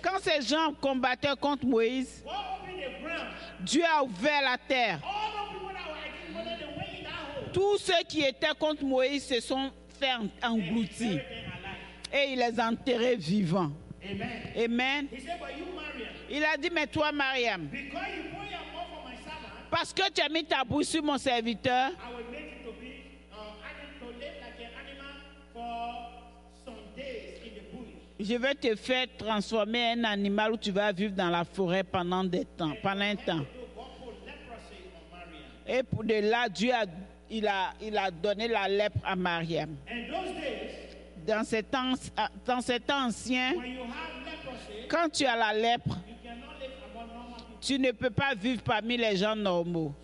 [0.00, 2.24] Quand ces gens combattaient contre Moïse.
[3.60, 5.00] Dieu a ouvert la terre.
[7.52, 10.10] Tous ceux qui étaient contre Moïse se sont fait
[10.42, 11.20] engloutir.
[12.16, 13.72] Et il les a enterrés vivants.
[14.08, 14.28] Amen.
[14.56, 15.08] Amen.
[16.30, 17.68] Il a dit, mais toi, Mariam,
[19.70, 22.72] parce que tu as mis ta bouche sur mon serviteur, I will make you to
[22.80, 22.92] be
[23.34, 25.16] anim- to live like an animal
[25.52, 26.06] for
[26.64, 27.90] some days in the bush.
[28.20, 32.22] je vais te faire transformer en animal où tu vas vivre dans la forêt pendant
[32.22, 33.44] des temps, pendant un temps.
[35.66, 36.84] Et pour de là, Dieu a,
[37.30, 39.74] il a, il a donné la lèpre à Mariam.
[41.26, 41.42] Dans
[42.44, 45.96] dans anciens, when you have leprosy, quand tu as la lèpre,
[47.60, 49.94] tu ne peux pas vivre parmi les gens normaux.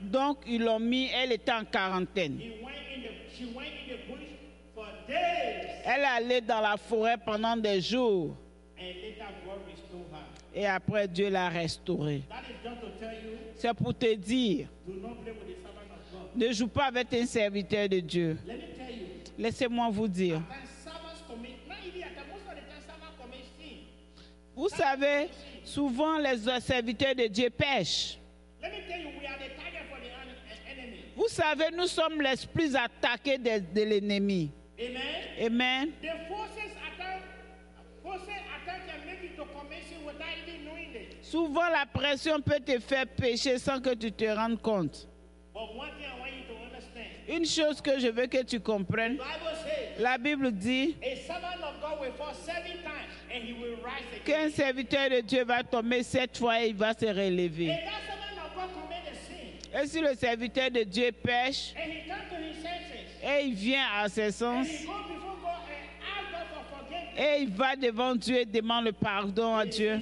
[0.00, 2.38] Donc, ils l'ont mis, elle était en quarantaine.
[2.38, 4.26] He went in the, she went in the bush
[4.74, 5.82] for days.
[5.84, 8.36] Elle est allée dans la forêt pendant des jours.
[8.78, 10.60] And later God restored her.
[10.60, 12.22] Et après, Dieu l'a restaurée.
[13.56, 14.68] C'est pour te dire,
[16.34, 18.38] ne joue pas avec un serviteur de Dieu.
[19.38, 20.42] Laissez-moi vous dire.
[24.54, 25.28] Vous savez,
[25.64, 28.18] souvent les serviteurs de Dieu pêchent.
[28.60, 31.04] Let me tell you, we are the target for the en- enemy.
[31.16, 34.50] Vous savez, nous sommes les plus attaqués de, de l'ennemi.
[35.40, 35.92] Amen.
[41.22, 45.06] Souvent, la pression peut te faire pécher sans que tu te rendes compte.
[47.28, 49.18] Une chose que je veux que tu comprennes,
[49.98, 50.96] la Bible dit
[54.24, 57.76] qu'un serviteur de Dieu va tomber sept fois et il va se relever.
[59.74, 61.74] Et si le serviteur de Dieu pêche
[63.22, 64.66] et il vient à ses sens
[67.16, 70.00] et il va devant Dieu et demande le pardon à Dieu,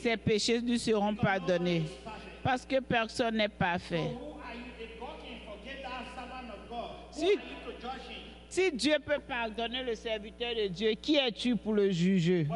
[0.00, 1.82] ses péchés lui seront pardonnés.
[2.44, 4.12] Parce que personne n'est parfait.
[8.48, 12.46] Si- Dieu peut pardonner le serviteur de Dieu, qui es-tu pour le juger?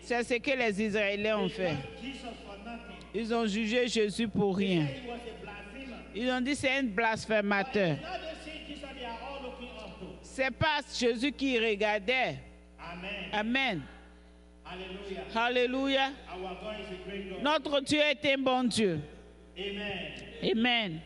[0.00, 1.74] C'est ce que les Israéliens ont fait.
[3.14, 4.86] Ils ont jugé Jésus pour rien.
[6.14, 7.96] Ils ont dit c'est un blasphémateur.
[10.22, 12.36] C'est pas Jésus qui regardait.
[13.32, 13.82] Amen.
[15.34, 16.10] Alléluia.
[17.42, 19.00] Notre Dieu est un bon Dieu.
[19.56, 20.50] Amen.
[20.52, 21.00] Amen.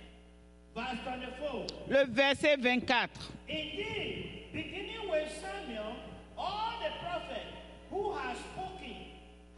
[0.75, 1.67] Verse 24.
[1.89, 3.09] Le verset 24.
[3.49, 5.97] Indeed, beginning with Samuel,
[6.39, 7.53] all the prophets
[7.91, 8.97] who have spoken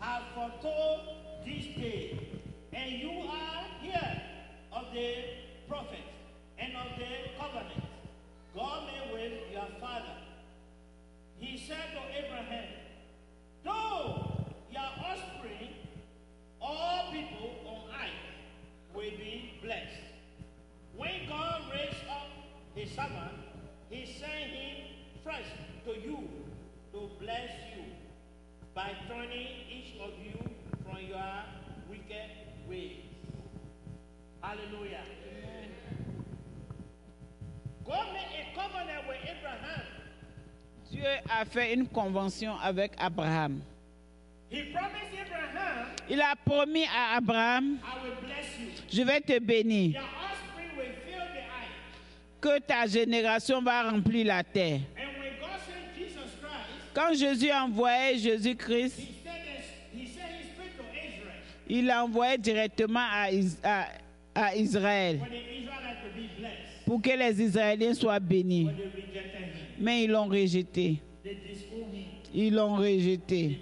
[0.00, 1.00] have foretold
[1.44, 2.18] this day.
[2.72, 4.22] And you are here
[4.72, 5.14] of the
[5.68, 6.02] prophets
[6.58, 7.84] and of the covenant
[8.54, 10.16] God made with your father.
[11.38, 12.64] He said to Abraham,
[13.64, 15.74] Though your offspring,
[16.60, 20.13] all people on earth will be blessed.
[20.96, 22.28] When God raised up
[22.74, 23.34] his servant,
[23.90, 24.76] he sent him
[25.24, 25.50] first
[25.84, 26.18] to you
[26.92, 27.84] to bless you
[28.74, 30.38] by turning each of you
[30.84, 31.32] from your
[31.88, 32.30] wicked
[32.68, 33.02] ways.
[34.40, 35.02] Hallelujah.
[37.86, 39.82] God made a covenant with Abraham.
[40.90, 43.62] Dieu a fait une convention avec Abraham.
[44.50, 48.68] He promised Abraham, Il a promis à Abraham, I will bless you.
[48.90, 50.00] je vais te bénir,
[52.44, 54.80] que ta génération va remplir la terre.
[54.96, 59.00] And when God sent Jesus Christ, Quand Jésus a envoyé Jésus-Christ.
[61.66, 63.28] Il l'a envoyé directement à,
[63.62, 63.86] à-
[64.34, 65.18] à Israël
[66.84, 68.68] pour que les Israéliens soient bénis.
[69.78, 71.00] Mais ils l'ont rejeté.
[72.34, 73.58] Ils l'ont rejeté.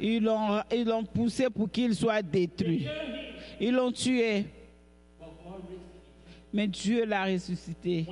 [0.00, 2.86] Ils l'ont, ils l'ont poussé pour qu'il soit détruit.
[3.60, 4.44] Ils l'ont tué.
[6.52, 8.06] Mais Dieu l'a ressuscité.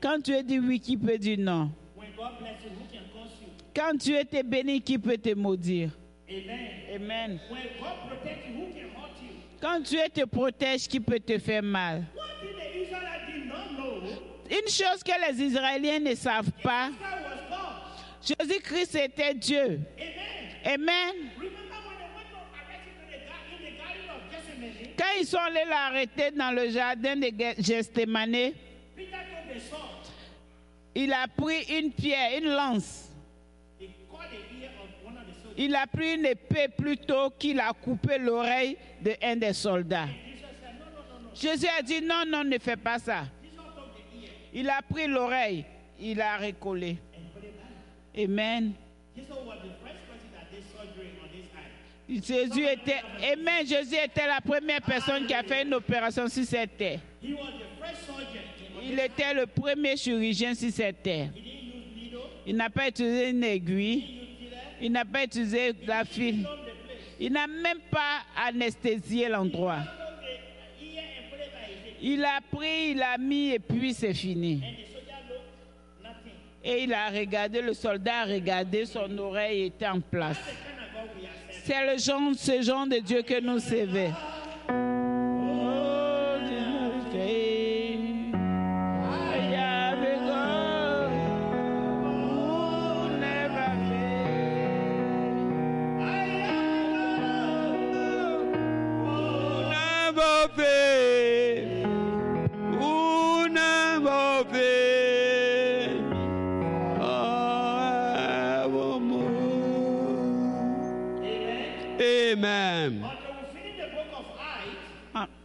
[0.00, 1.70] Quand Dieu dit oui, qui peut dire non?
[3.74, 5.90] Quand Dieu te bénit, qui peut te maudire?
[6.94, 7.38] Amen.
[9.60, 12.04] Quand Dieu te protège, qui peut te faire mal?
[14.50, 16.90] Une chose que les Israéliens ne savent pas.
[18.20, 19.80] Jésus-Christ était Dieu.
[20.64, 21.14] Amen.
[25.02, 28.52] Quand ils sont allés l'arrêter dans le jardin de Ge- Gethsemane,
[28.94, 30.06] Peter took the sword.
[30.94, 33.08] il a pris une pierre, une lance.
[35.56, 40.06] Il a pris une épée plutôt qu'il a coupé l'oreille de des soldats.
[41.34, 43.24] Jésus a dit non, non, ne fais pas ça.
[44.54, 45.64] Il a pris l'oreille,
[45.98, 46.96] il a recollé.
[48.16, 48.74] Amen.
[49.16, 51.70] Jesus was the first person that did surgery on this eye.
[52.20, 53.00] Jésus était,
[53.32, 53.66] Amen.
[53.66, 57.00] Jésus était la première personne qui a fait une opération sur cette terre.
[57.22, 61.28] Il était le premier chirurgien sur cette terre.
[62.46, 64.04] Il n'a pas utilisé une aiguille.
[64.80, 66.46] Il n'a pas utilisé la file.
[67.20, 69.78] Il n'a même pas anesthésié l'endroit.
[72.00, 74.60] Il a pris, il a mis et puis c'est fini.
[76.64, 80.38] Et il a regardé, le soldat a regardé, son oreille était en place.
[81.64, 84.12] C'est le genre, ce genre de Dieu que nous servons.
[84.68, 84.82] Oh,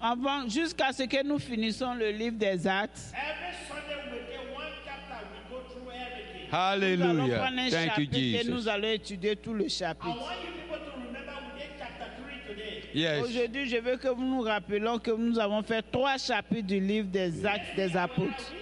[0.01, 4.63] Avant, jusqu'à ce que nous finissons le livre des Actes, every Sunday we take one
[4.85, 6.47] chapter, we go through everything.
[6.49, 7.37] nous allons Hallelujah.
[7.39, 8.67] prendre un Thank you, et nous Jesus.
[8.69, 10.07] allons étudier tout le I chapitre.
[10.07, 10.15] want
[10.45, 12.83] you people to remember we did chapter 3 today.
[12.93, 13.23] Yes.
[13.25, 17.09] Aujourd'hui, je veux que vous nous rappelons que nous avons fait trois chapitres du livre
[17.09, 18.53] des Actes des Apôtres.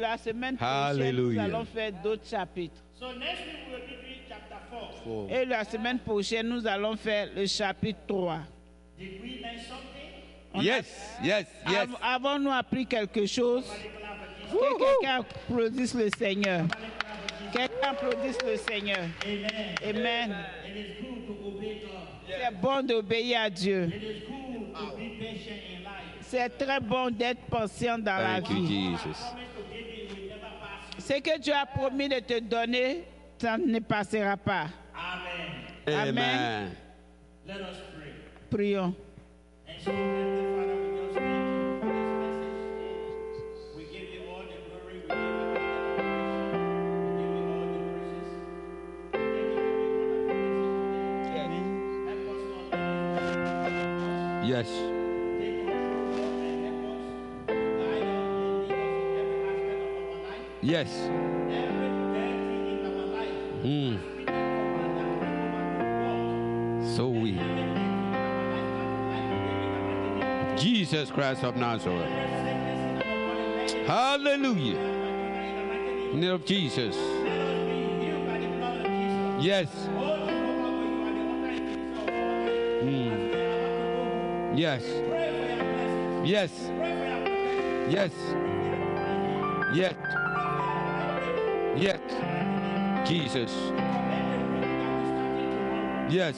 [0.00, 1.42] La semaine prochaine, Hallelujah.
[1.42, 2.80] nous allons faire d'autres chapitres.
[2.98, 4.07] So next week
[5.04, 5.30] 4.
[5.30, 8.38] Et la semaine prochaine, nous allons faire le chapitre 3.
[8.98, 10.64] Did we learn something?
[10.64, 10.86] Yes.
[11.22, 11.46] Yes.
[11.68, 11.76] Yes.
[11.82, 13.64] Av- Avons-nous appris quelque chose?
[14.50, 16.64] Que quelqu'un applaudisse le Seigneur.
[17.52, 19.04] Quelqu'un applaudisse le Seigneur.
[19.24, 19.74] Amen.
[19.86, 20.36] Amen.
[20.66, 22.08] It is good to obey God.
[22.26, 23.84] C'est bon d'obéir à Dieu.
[23.88, 26.16] It is good to be patient in life.
[26.22, 28.90] C'est très bon d'être patient dans la Thank vie.
[28.92, 28.98] You.
[30.98, 33.04] Ce que Dieu a promis de te donner,
[33.38, 34.68] ça ne passera pas.
[34.94, 35.50] Amen.
[35.86, 36.08] Amen.
[36.08, 36.76] Amen.
[37.46, 38.12] Let us pray.
[38.50, 38.94] Prions.
[39.66, 41.88] And so, Heavenly Father, we just thank you for
[42.34, 43.42] this message.
[43.76, 44.98] We give you all the glory.
[44.98, 45.16] We give
[46.38, 46.74] you all the
[47.08, 47.12] adoration.
[47.12, 48.28] We give you all the praises.
[49.12, 50.84] Thank you for the wonderful message
[51.24, 51.62] today.
[52.08, 52.84] Help us, Lord, let
[54.42, 54.48] this
[60.68, 60.88] Yes.
[60.88, 61.27] take
[63.68, 64.00] Mm.
[66.96, 67.32] So we,
[70.56, 72.08] Jesus Christ of Nazareth.
[73.86, 74.78] Hallelujah.
[74.78, 76.96] In the name of Jesus.
[79.38, 79.68] Yes.
[82.82, 84.56] Mm.
[84.56, 84.82] Yes.
[86.24, 86.52] Yes.
[87.90, 88.12] Yes.
[89.74, 89.94] Yes.
[93.08, 93.50] Jesus.
[96.10, 96.36] Yes.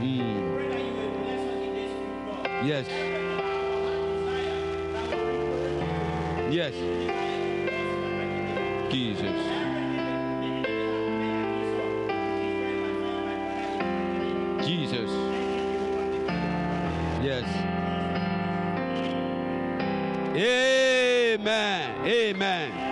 [0.00, 0.40] Mm.
[2.64, 2.86] Yes.
[6.50, 6.74] Yes.
[8.90, 9.36] Jesus.
[14.66, 15.10] Jesus.
[17.22, 17.46] Yes.
[20.34, 22.06] Amen.
[22.06, 22.89] Amen.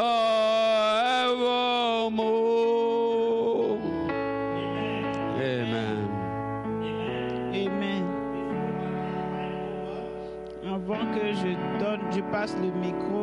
[0.00, 1.76] Evermore.
[5.36, 6.08] Amen.
[7.52, 8.04] Amen.
[10.64, 13.19] Avant que je donne, je passe le micro.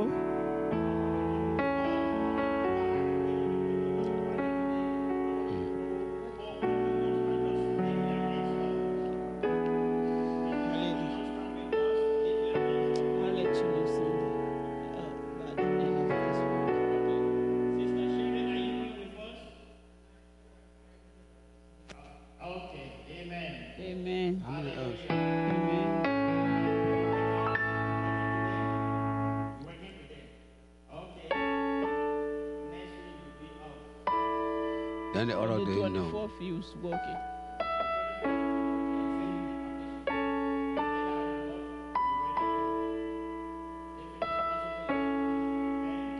[35.31, 35.37] Off.
[35.37, 36.03] Then the other On the day, no.
[36.05, 37.17] 24th, he was working.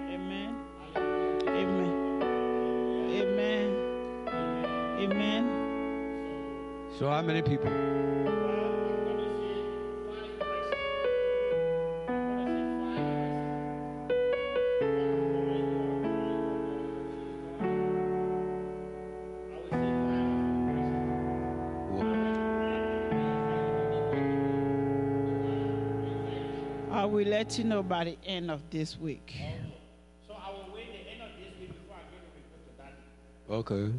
[0.10, 0.56] Amen.
[1.48, 1.94] Amen.
[3.10, 3.68] Amen.
[5.00, 5.44] Amen.
[6.98, 8.07] So how many people?
[27.48, 29.34] Let you know by the end of this week.
[30.28, 32.74] So I will wait the end of this week before I give a report to
[32.76, 33.56] that.
[33.56, 33.94] Okay.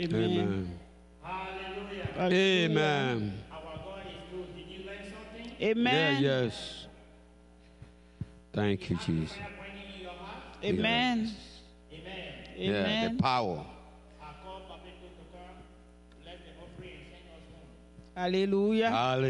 [0.00, 0.12] Amen.
[0.12, 0.40] Amen.
[0.42, 0.78] Amen.
[1.22, 2.08] Hallelujah.
[2.16, 2.70] Hallelujah.
[2.70, 3.44] Amen.
[3.52, 4.56] Our God is good.
[4.56, 5.52] Did you learn something?
[5.62, 6.22] Amen.
[6.24, 6.86] Yeah, yes.
[8.52, 9.36] Thank you, Jesus.
[9.36, 10.42] Fire burning in your heart?
[10.64, 11.30] Amen.
[11.92, 12.32] Amen.
[12.56, 13.16] Yeah, Amen.
[13.16, 13.64] the power.
[18.16, 18.90] Hallelujah.
[18.90, 19.24] call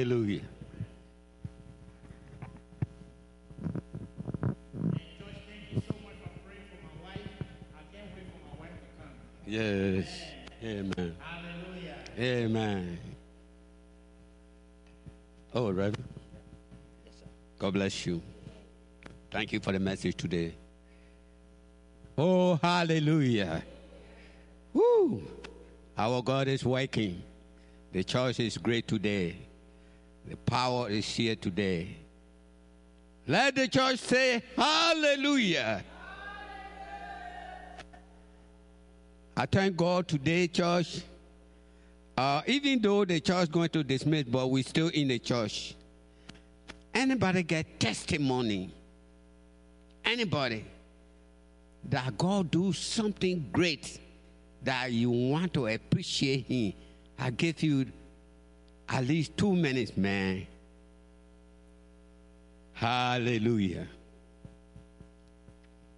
[17.94, 18.22] bless you.
[19.30, 20.54] Thank you for the message today.
[22.16, 23.62] Oh, hallelujah.
[24.72, 25.22] Woo!
[25.96, 27.22] Our God is working.
[27.92, 29.36] The church is great today.
[30.28, 31.96] The power is here today.
[33.26, 35.84] Let the church say hallelujah.
[39.36, 41.02] I thank God today, church.
[42.16, 45.74] Uh, even though the church going to dismiss, but we're still in the church.
[47.04, 48.70] Anybody get testimony?
[50.06, 50.64] Anybody
[51.90, 54.00] that God do something great
[54.62, 56.72] that you want to appreciate Him?
[57.18, 57.84] I give you
[58.88, 60.46] at least two minutes, man.
[62.72, 63.86] Hallelujah.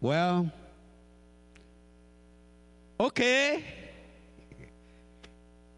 [0.01, 0.51] Well,
[2.99, 3.62] okay.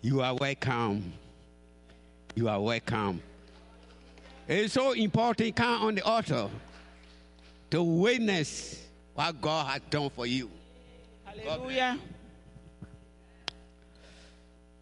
[0.00, 1.12] You are welcome.
[2.34, 3.20] You are welcome.
[4.48, 6.48] It's so important, come on the altar
[7.70, 10.50] to witness what God has done for you.
[11.22, 11.98] Hallelujah.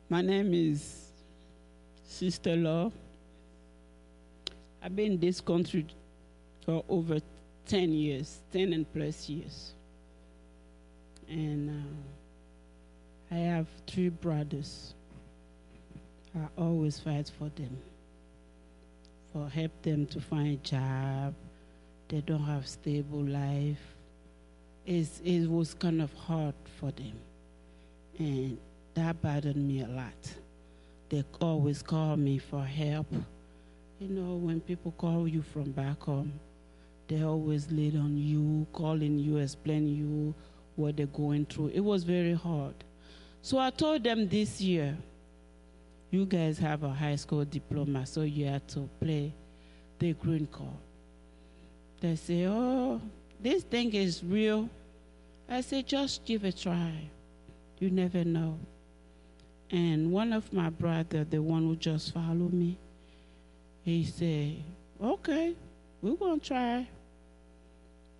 [0.09, 1.09] My name is
[2.07, 2.93] Sister Law.
[4.81, 5.85] I've been in this country
[6.65, 7.19] for over
[7.67, 9.73] 10 years, 10 and plus years.
[11.29, 11.71] And
[13.31, 14.95] uh, I have three brothers.
[16.37, 17.77] I always fight for them,
[19.37, 21.35] for help them to find a job.
[22.09, 23.97] They don't have stable life
[24.87, 27.15] it's, it was kind of hard for them.
[28.19, 28.57] And
[28.95, 30.15] that bothered me a lot.
[31.09, 33.09] They always call me for help.
[33.99, 36.33] You know, when people call you from back home,
[37.09, 40.35] they always lead on you, calling you, explaining you
[40.77, 41.73] what they're going through.
[41.75, 42.75] It was very hard.
[43.43, 44.97] So I told them this year,
[46.11, 49.33] you guys have a high school diploma, so you have to play
[49.99, 50.71] the green card.
[52.01, 53.01] They say, oh,
[53.41, 54.69] this thing is real.
[55.49, 56.93] I say, just give it a try.
[57.79, 58.59] You never know.
[59.71, 62.79] And one of my brother, the one who just followed me,
[63.83, 64.63] he said,
[65.03, 65.55] okay,
[66.03, 66.89] we're going to try.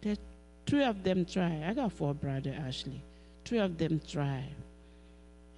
[0.01, 0.19] The
[0.67, 1.65] three of them try.
[1.67, 3.03] I got four brothers, actually.
[3.45, 4.45] Three of them try.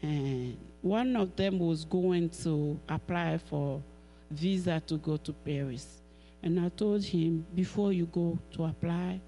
[0.02, 3.82] And one of them was going to apply for
[4.30, 6.00] visa to go to Paris.
[6.42, 9.20] And I told him, before you go to apply,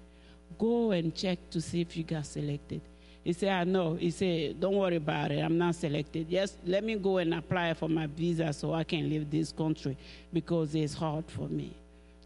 [0.57, 2.81] go and check to see if you got selected.
[3.23, 3.95] He said, I know.
[3.95, 5.39] He said, don't worry about it.
[5.39, 6.27] I'm not selected.
[6.29, 9.95] Yes, let me go and apply for my visa so I can leave this country
[10.33, 11.75] because it's hard for me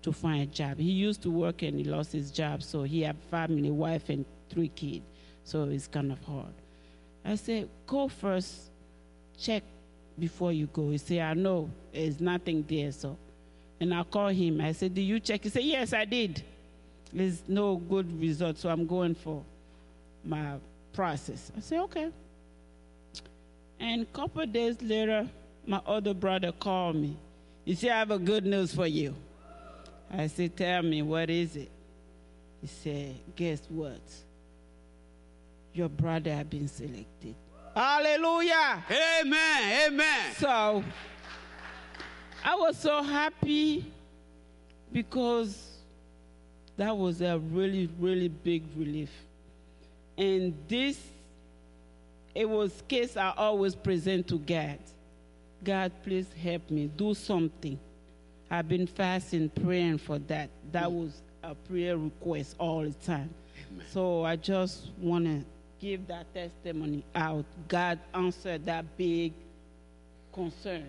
[0.04, 0.78] to find a job.
[0.78, 4.24] He used to work and he lost his job, so he had family, wife, and
[4.50, 5.04] three kids.
[5.44, 6.54] So it's kind of hard.
[7.26, 8.70] I said, go first,
[9.36, 9.64] check
[10.18, 10.92] before you go.
[10.92, 12.92] He said, I know there's nothing there.
[12.92, 13.18] So,
[13.80, 14.62] and I call him.
[14.62, 15.44] I said, Did you check?
[15.44, 16.44] He said, Yes, I did.
[17.14, 19.44] There's no good result, so I'm going for
[20.24, 20.56] my
[20.94, 21.52] process.
[21.56, 22.10] I said, Okay.
[23.80, 25.28] And a couple days later,
[25.68, 27.16] my other brother called me.
[27.66, 29.16] He said, I have a good news for you.
[30.12, 31.70] I said, Tell me, what is it?
[32.62, 34.02] He said, Guess what?
[35.74, 37.36] Your brother has been selected.
[37.76, 38.86] Hallelujah.
[38.90, 39.88] Amen.
[39.88, 40.34] Amen.
[40.38, 40.82] So
[42.44, 43.92] I was so happy
[44.94, 45.80] because
[46.78, 49.12] that was a really, really big relief.
[50.18, 50.98] And this,
[52.34, 54.80] it was case I always present to God.
[55.62, 57.78] God, please help me, do something.
[58.50, 60.50] I've been fasting, praying for that.
[60.72, 63.34] That was a prayer request all the time.
[63.74, 63.86] Amen.
[63.92, 65.44] So I just want to
[65.80, 67.46] give that testimony out.
[67.68, 69.34] God answered that big
[70.34, 70.88] concern.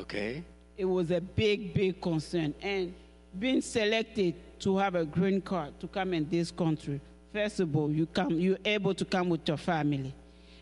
[0.00, 0.42] Okay.
[0.76, 2.54] It was a big, big concern.
[2.62, 2.94] And
[3.38, 7.00] being selected to have a green card to come in this country,
[7.32, 10.14] first of all, you come, you're able to come with your family.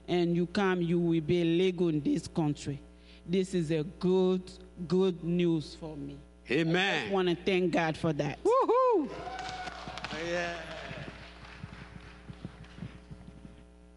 [0.09, 2.81] And you come, you will be legal in this country.
[3.29, 4.43] This is a good,
[4.87, 6.17] good news for me.
[6.51, 7.09] Amen.
[7.09, 8.39] I want to thank God for that.
[8.45, 9.09] Woohoo!
[9.09, 9.09] Oh,
[10.31, 10.55] yeah.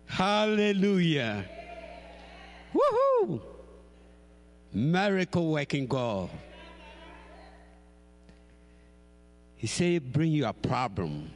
[0.10, 1.46] Hallelujah.
[2.74, 3.42] Woohoo!
[4.74, 6.30] Miracle working God.
[9.56, 11.32] He said, bring you a problem.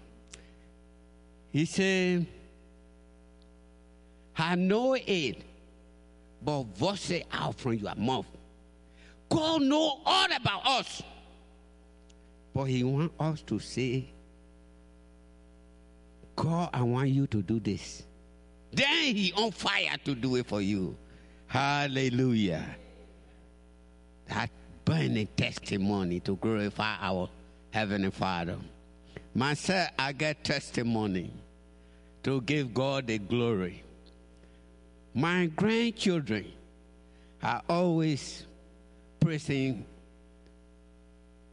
[1.52, 2.26] He said,
[4.36, 5.44] I know it,
[6.44, 8.26] but voice it out from your mouth.
[9.30, 11.02] God know all about us.
[12.54, 14.10] But he want us to say,
[16.36, 18.04] God, I want you to do this.
[18.74, 20.98] Then he on fire to do it for you.
[21.48, 22.66] Hallelujah.
[24.28, 24.50] That
[24.84, 27.30] burning testimony to glorify our
[27.72, 28.58] Heavenly Father.
[29.36, 31.32] Myself, I get testimony
[32.24, 33.84] to give God the glory.
[35.14, 36.52] My grandchildren
[37.42, 38.46] are always
[39.20, 39.86] praising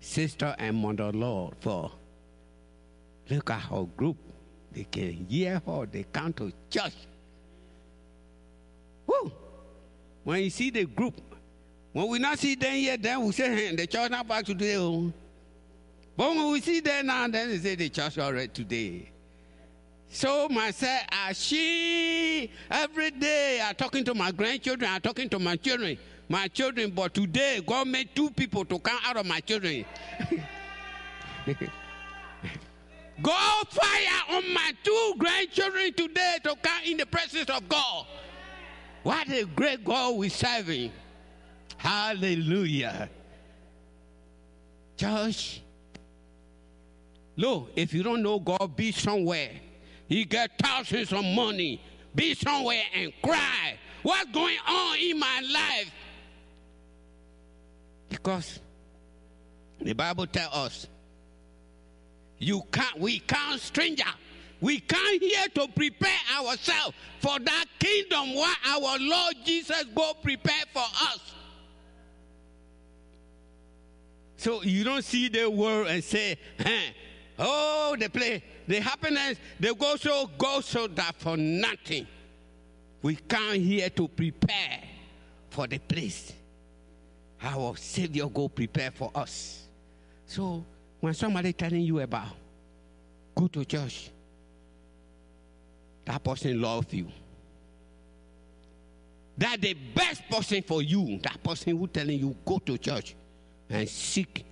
[0.00, 1.90] sister and mother Lord for
[3.28, 4.16] look at her group.
[4.72, 6.94] They can hear her, they come to church.
[9.10, 9.32] Woo!
[10.24, 11.20] When you see the group,
[11.92, 14.76] when we not see them yet, then we say, hey, the church not back today.
[14.76, 15.12] Oh.
[16.16, 19.10] But when we see them now, then they say the church already today.
[20.12, 25.56] So myself, I she every day I'm talking to my grandchildren, I'm talking to my
[25.56, 25.96] children,
[26.28, 29.84] my children, but today God made two people to come out of my children.
[33.22, 38.06] God fire on my two grandchildren today to come in the presence of God.
[39.02, 40.92] What a great God we're serving.
[41.76, 43.08] Hallelujah.
[44.96, 45.62] Church,
[47.36, 49.50] look, if you don't know God, be somewhere.
[50.06, 51.80] He get thousands of money.
[52.14, 53.78] Be somewhere and cry.
[54.02, 55.92] What's going on in my life?
[58.08, 58.60] Because
[59.80, 60.86] the Bible tells us
[62.38, 64.04] you can't, we can't stranger.
[64.60, 70.64] We come here to prepare ourselves for that kingdom where our Lord Jesus go prepare
[70.72, 71.34] for us.
[74.36, 76.94] So you don't see the world and say, hey,
[77.38, 82.06] oh, the play, the happiness, they go so, go so that for nothing.
[83.02, 84.82] We come here to prepare
[85.48, 86.32] for the place.
[87.42, 89.64] Our Savior go prepare for us.
[90.26, 90.64] So
[91.00, 92.28] when somebody telling you about
[93.34, 94.10] go to church,
[96.10, 97.06] that person love you.
[99.38, 103.14] That the best person for you, that person who telling you go to church
[103.68, 104.44] and seek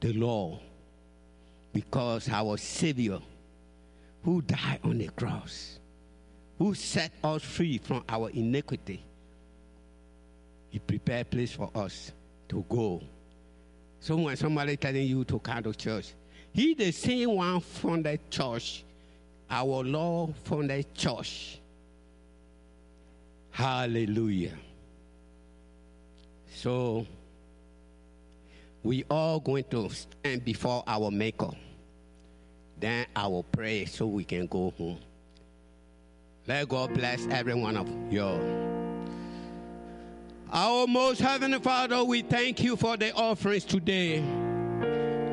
[0.00, 0.58] the law
[1.74, 3.18] because our Savior,
[4.24, 5.78] who died on the cross,
[6.56, 9.04] who set us free from our iniquity,
[10.70, 12.10] He prepared a place for us
[12.48, 13.02] to go.
[14.00, 16.14] So when somebody telling you to come to church,
[16.54, 18.84] He the same one from the church,
[19.50, 21.58] our Lord from the church.
[23.50, 24.54] Hallelujah.
[26.54, 27.06] So
[28.82, 31.50] we all going to stand before our maker.
[32.78, 34.98] Then I will pray so we can go home.
[36.46, 38.22] Let God bless every one of you.
[40.52, 44.20] Our most heavenly Father, we thank you for the offerings today.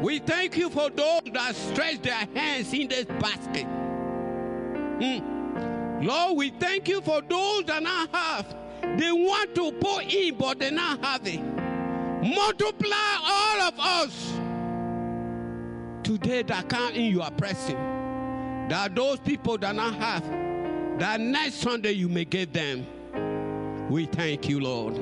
[0.01, 3.65] We thank you for those that stretch their hands in this basket.
[4.99, 6.03] Hmm.
[6.05, 8.55] Lord, we thank you for those that not have.
[8.97, 11.41] They want to put in, but they not have it.
[12.23, 14.33] Multiply all of us
[16.03, 17.79] today that come in your presence.
[18.71, 20.23] That those people that not have,
[20.99, 22.85] that next Sunday you may give them.
[23.89, 24.97] We thank you, Lord.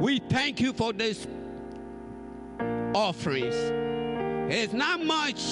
[0.00, 1.26] We thank you for this
[2.94, 3.54] offerings.
[4.52, 5.42] It's not much,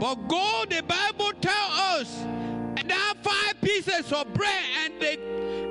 [0.00, 2.24] but God, The Bible tells us
[2.76, 5.18] that five pieces of bread and the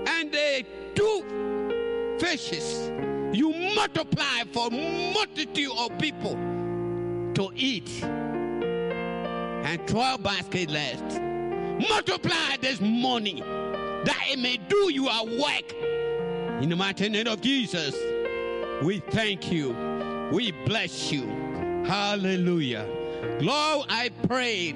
[0.08, 0.66] and the
[0.96, 2.92] two fishes.
[3.36, 6.34] You multiply for multitude of people
[7.34, 11.20] to eat and 12 baskets left.
[11.90, 15.74] Multiply this money that it may do you a work.
[16.62, 17.96] In the mighty name of jesus
[18.84, 19.70] we thank you.
[20.34, 21.24] We bless you.
[21.86, 22.86] Hallelujah.
[23.40, 24.76] Lord i prayed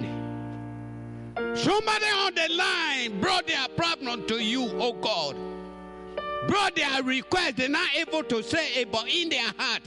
[1.58, 5.36] somebody on the line brought their problem to you oh god
[6.48, 9.82] brought their request, they're not able to say it, but in their heart.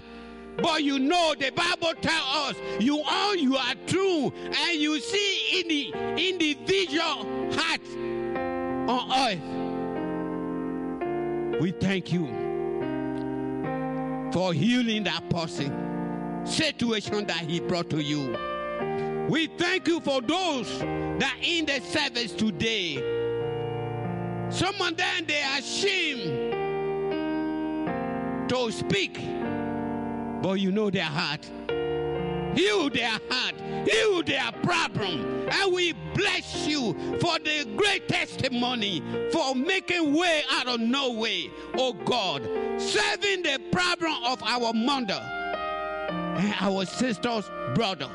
[0.63, 5.61] But you know, the Bible tells us you are you are true, and you see
[5.61, 5.93] in the
[6.29, 7.81] individual heart
[8.89, 9.41] on earth.
[11.61, 12.27] We thank you
[14.33, 15.89] for healing that person
[16.45, 18.37] situation that he brought to you.
[19.29, 20.83] We thank you for those
[21.21, 22.97] that in the service today.
[24.51, 26.51] Some of them they are ashamed
[28.49, 29.21] to speak,
[30.43, 31.49] but you know their heart.
[32.55, 33.55] Heal their heart,
[33.89, 35.49] heal their problem.
[35.51, 41.51] And we bless you for the great testimony for making way out of no way,
[41.75, 42.43] oh God,
[42.81, 45.21] serving the problem of our mother
[46.11, 48.11] and our sister's brother.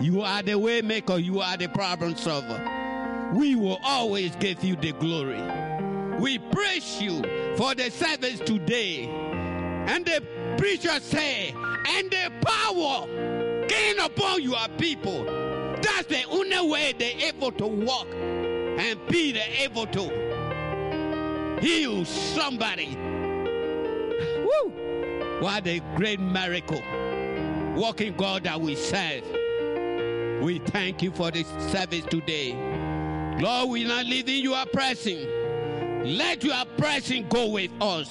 [0.00, 3.32] You are the way maker, you are the problem solver.
[3.34, 5.40] We will always give you the glory.
[6.20, 7.22] We praise you
[7.56, 9.08] for the service today.
[9.08, 10.22] And the
[10.58, 11.54] preacher say,
[11.88, 13.06] and the power
[13.68, 15.24] came upon your people.
[15.82, 22.96] That's the only way they're able to walk and be the able to heal somebody.
[24.44, 24.72] Woo!
[25.40, 26.82] What a great miracle.
[27.74, 29.24] Walking God that we serve.
[30.42, 32.54] We thank you for this service today.
[33.40, 35.26] Lord, we're not leaving you are pressing.
[36.04, 38.08] Let your pressing go with us.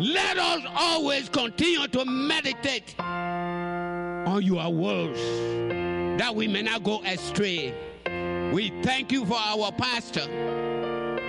[0.00, 5.18] Let us always continue to meditate on your words
[6.20, 7.74] that we may not go astray.
[8.52, 10.26] We thank you for our pastor.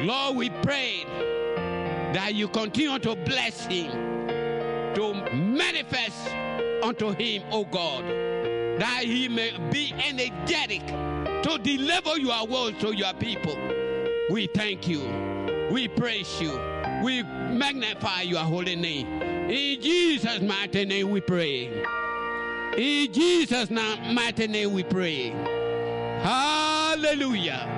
[0.01, 1.03] Lord, we pray
[2.13, 3.91] that you continue to bless him,
[4.95, 6.33] to manifest
[6.81, 8.05] unto him, O God,
[8.79, 10.85] that he may be energetic
[11.43, 13.57] to deliver your word to your people.
[14.29, 15.01] We thank you.
[15.71, 16.51] We praise you.
[17.03, 19.21] We magnify your holy name.
[19.49, 21.83] In Jesus' mighty name we pray.
[22.77, 25.29] In Jesus' mighty name we pray.
[26.21, 27.75] Hallelujah.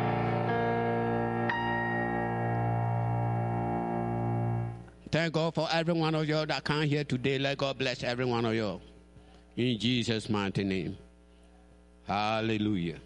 [5.11, 7.37] Thank God for every one of you that come here today.
[7.37, 8.79] Let God bless every one of you.
[9.57, 10.97] In Jesus' mighty name.
[12.07, 12.99] Hallelujah.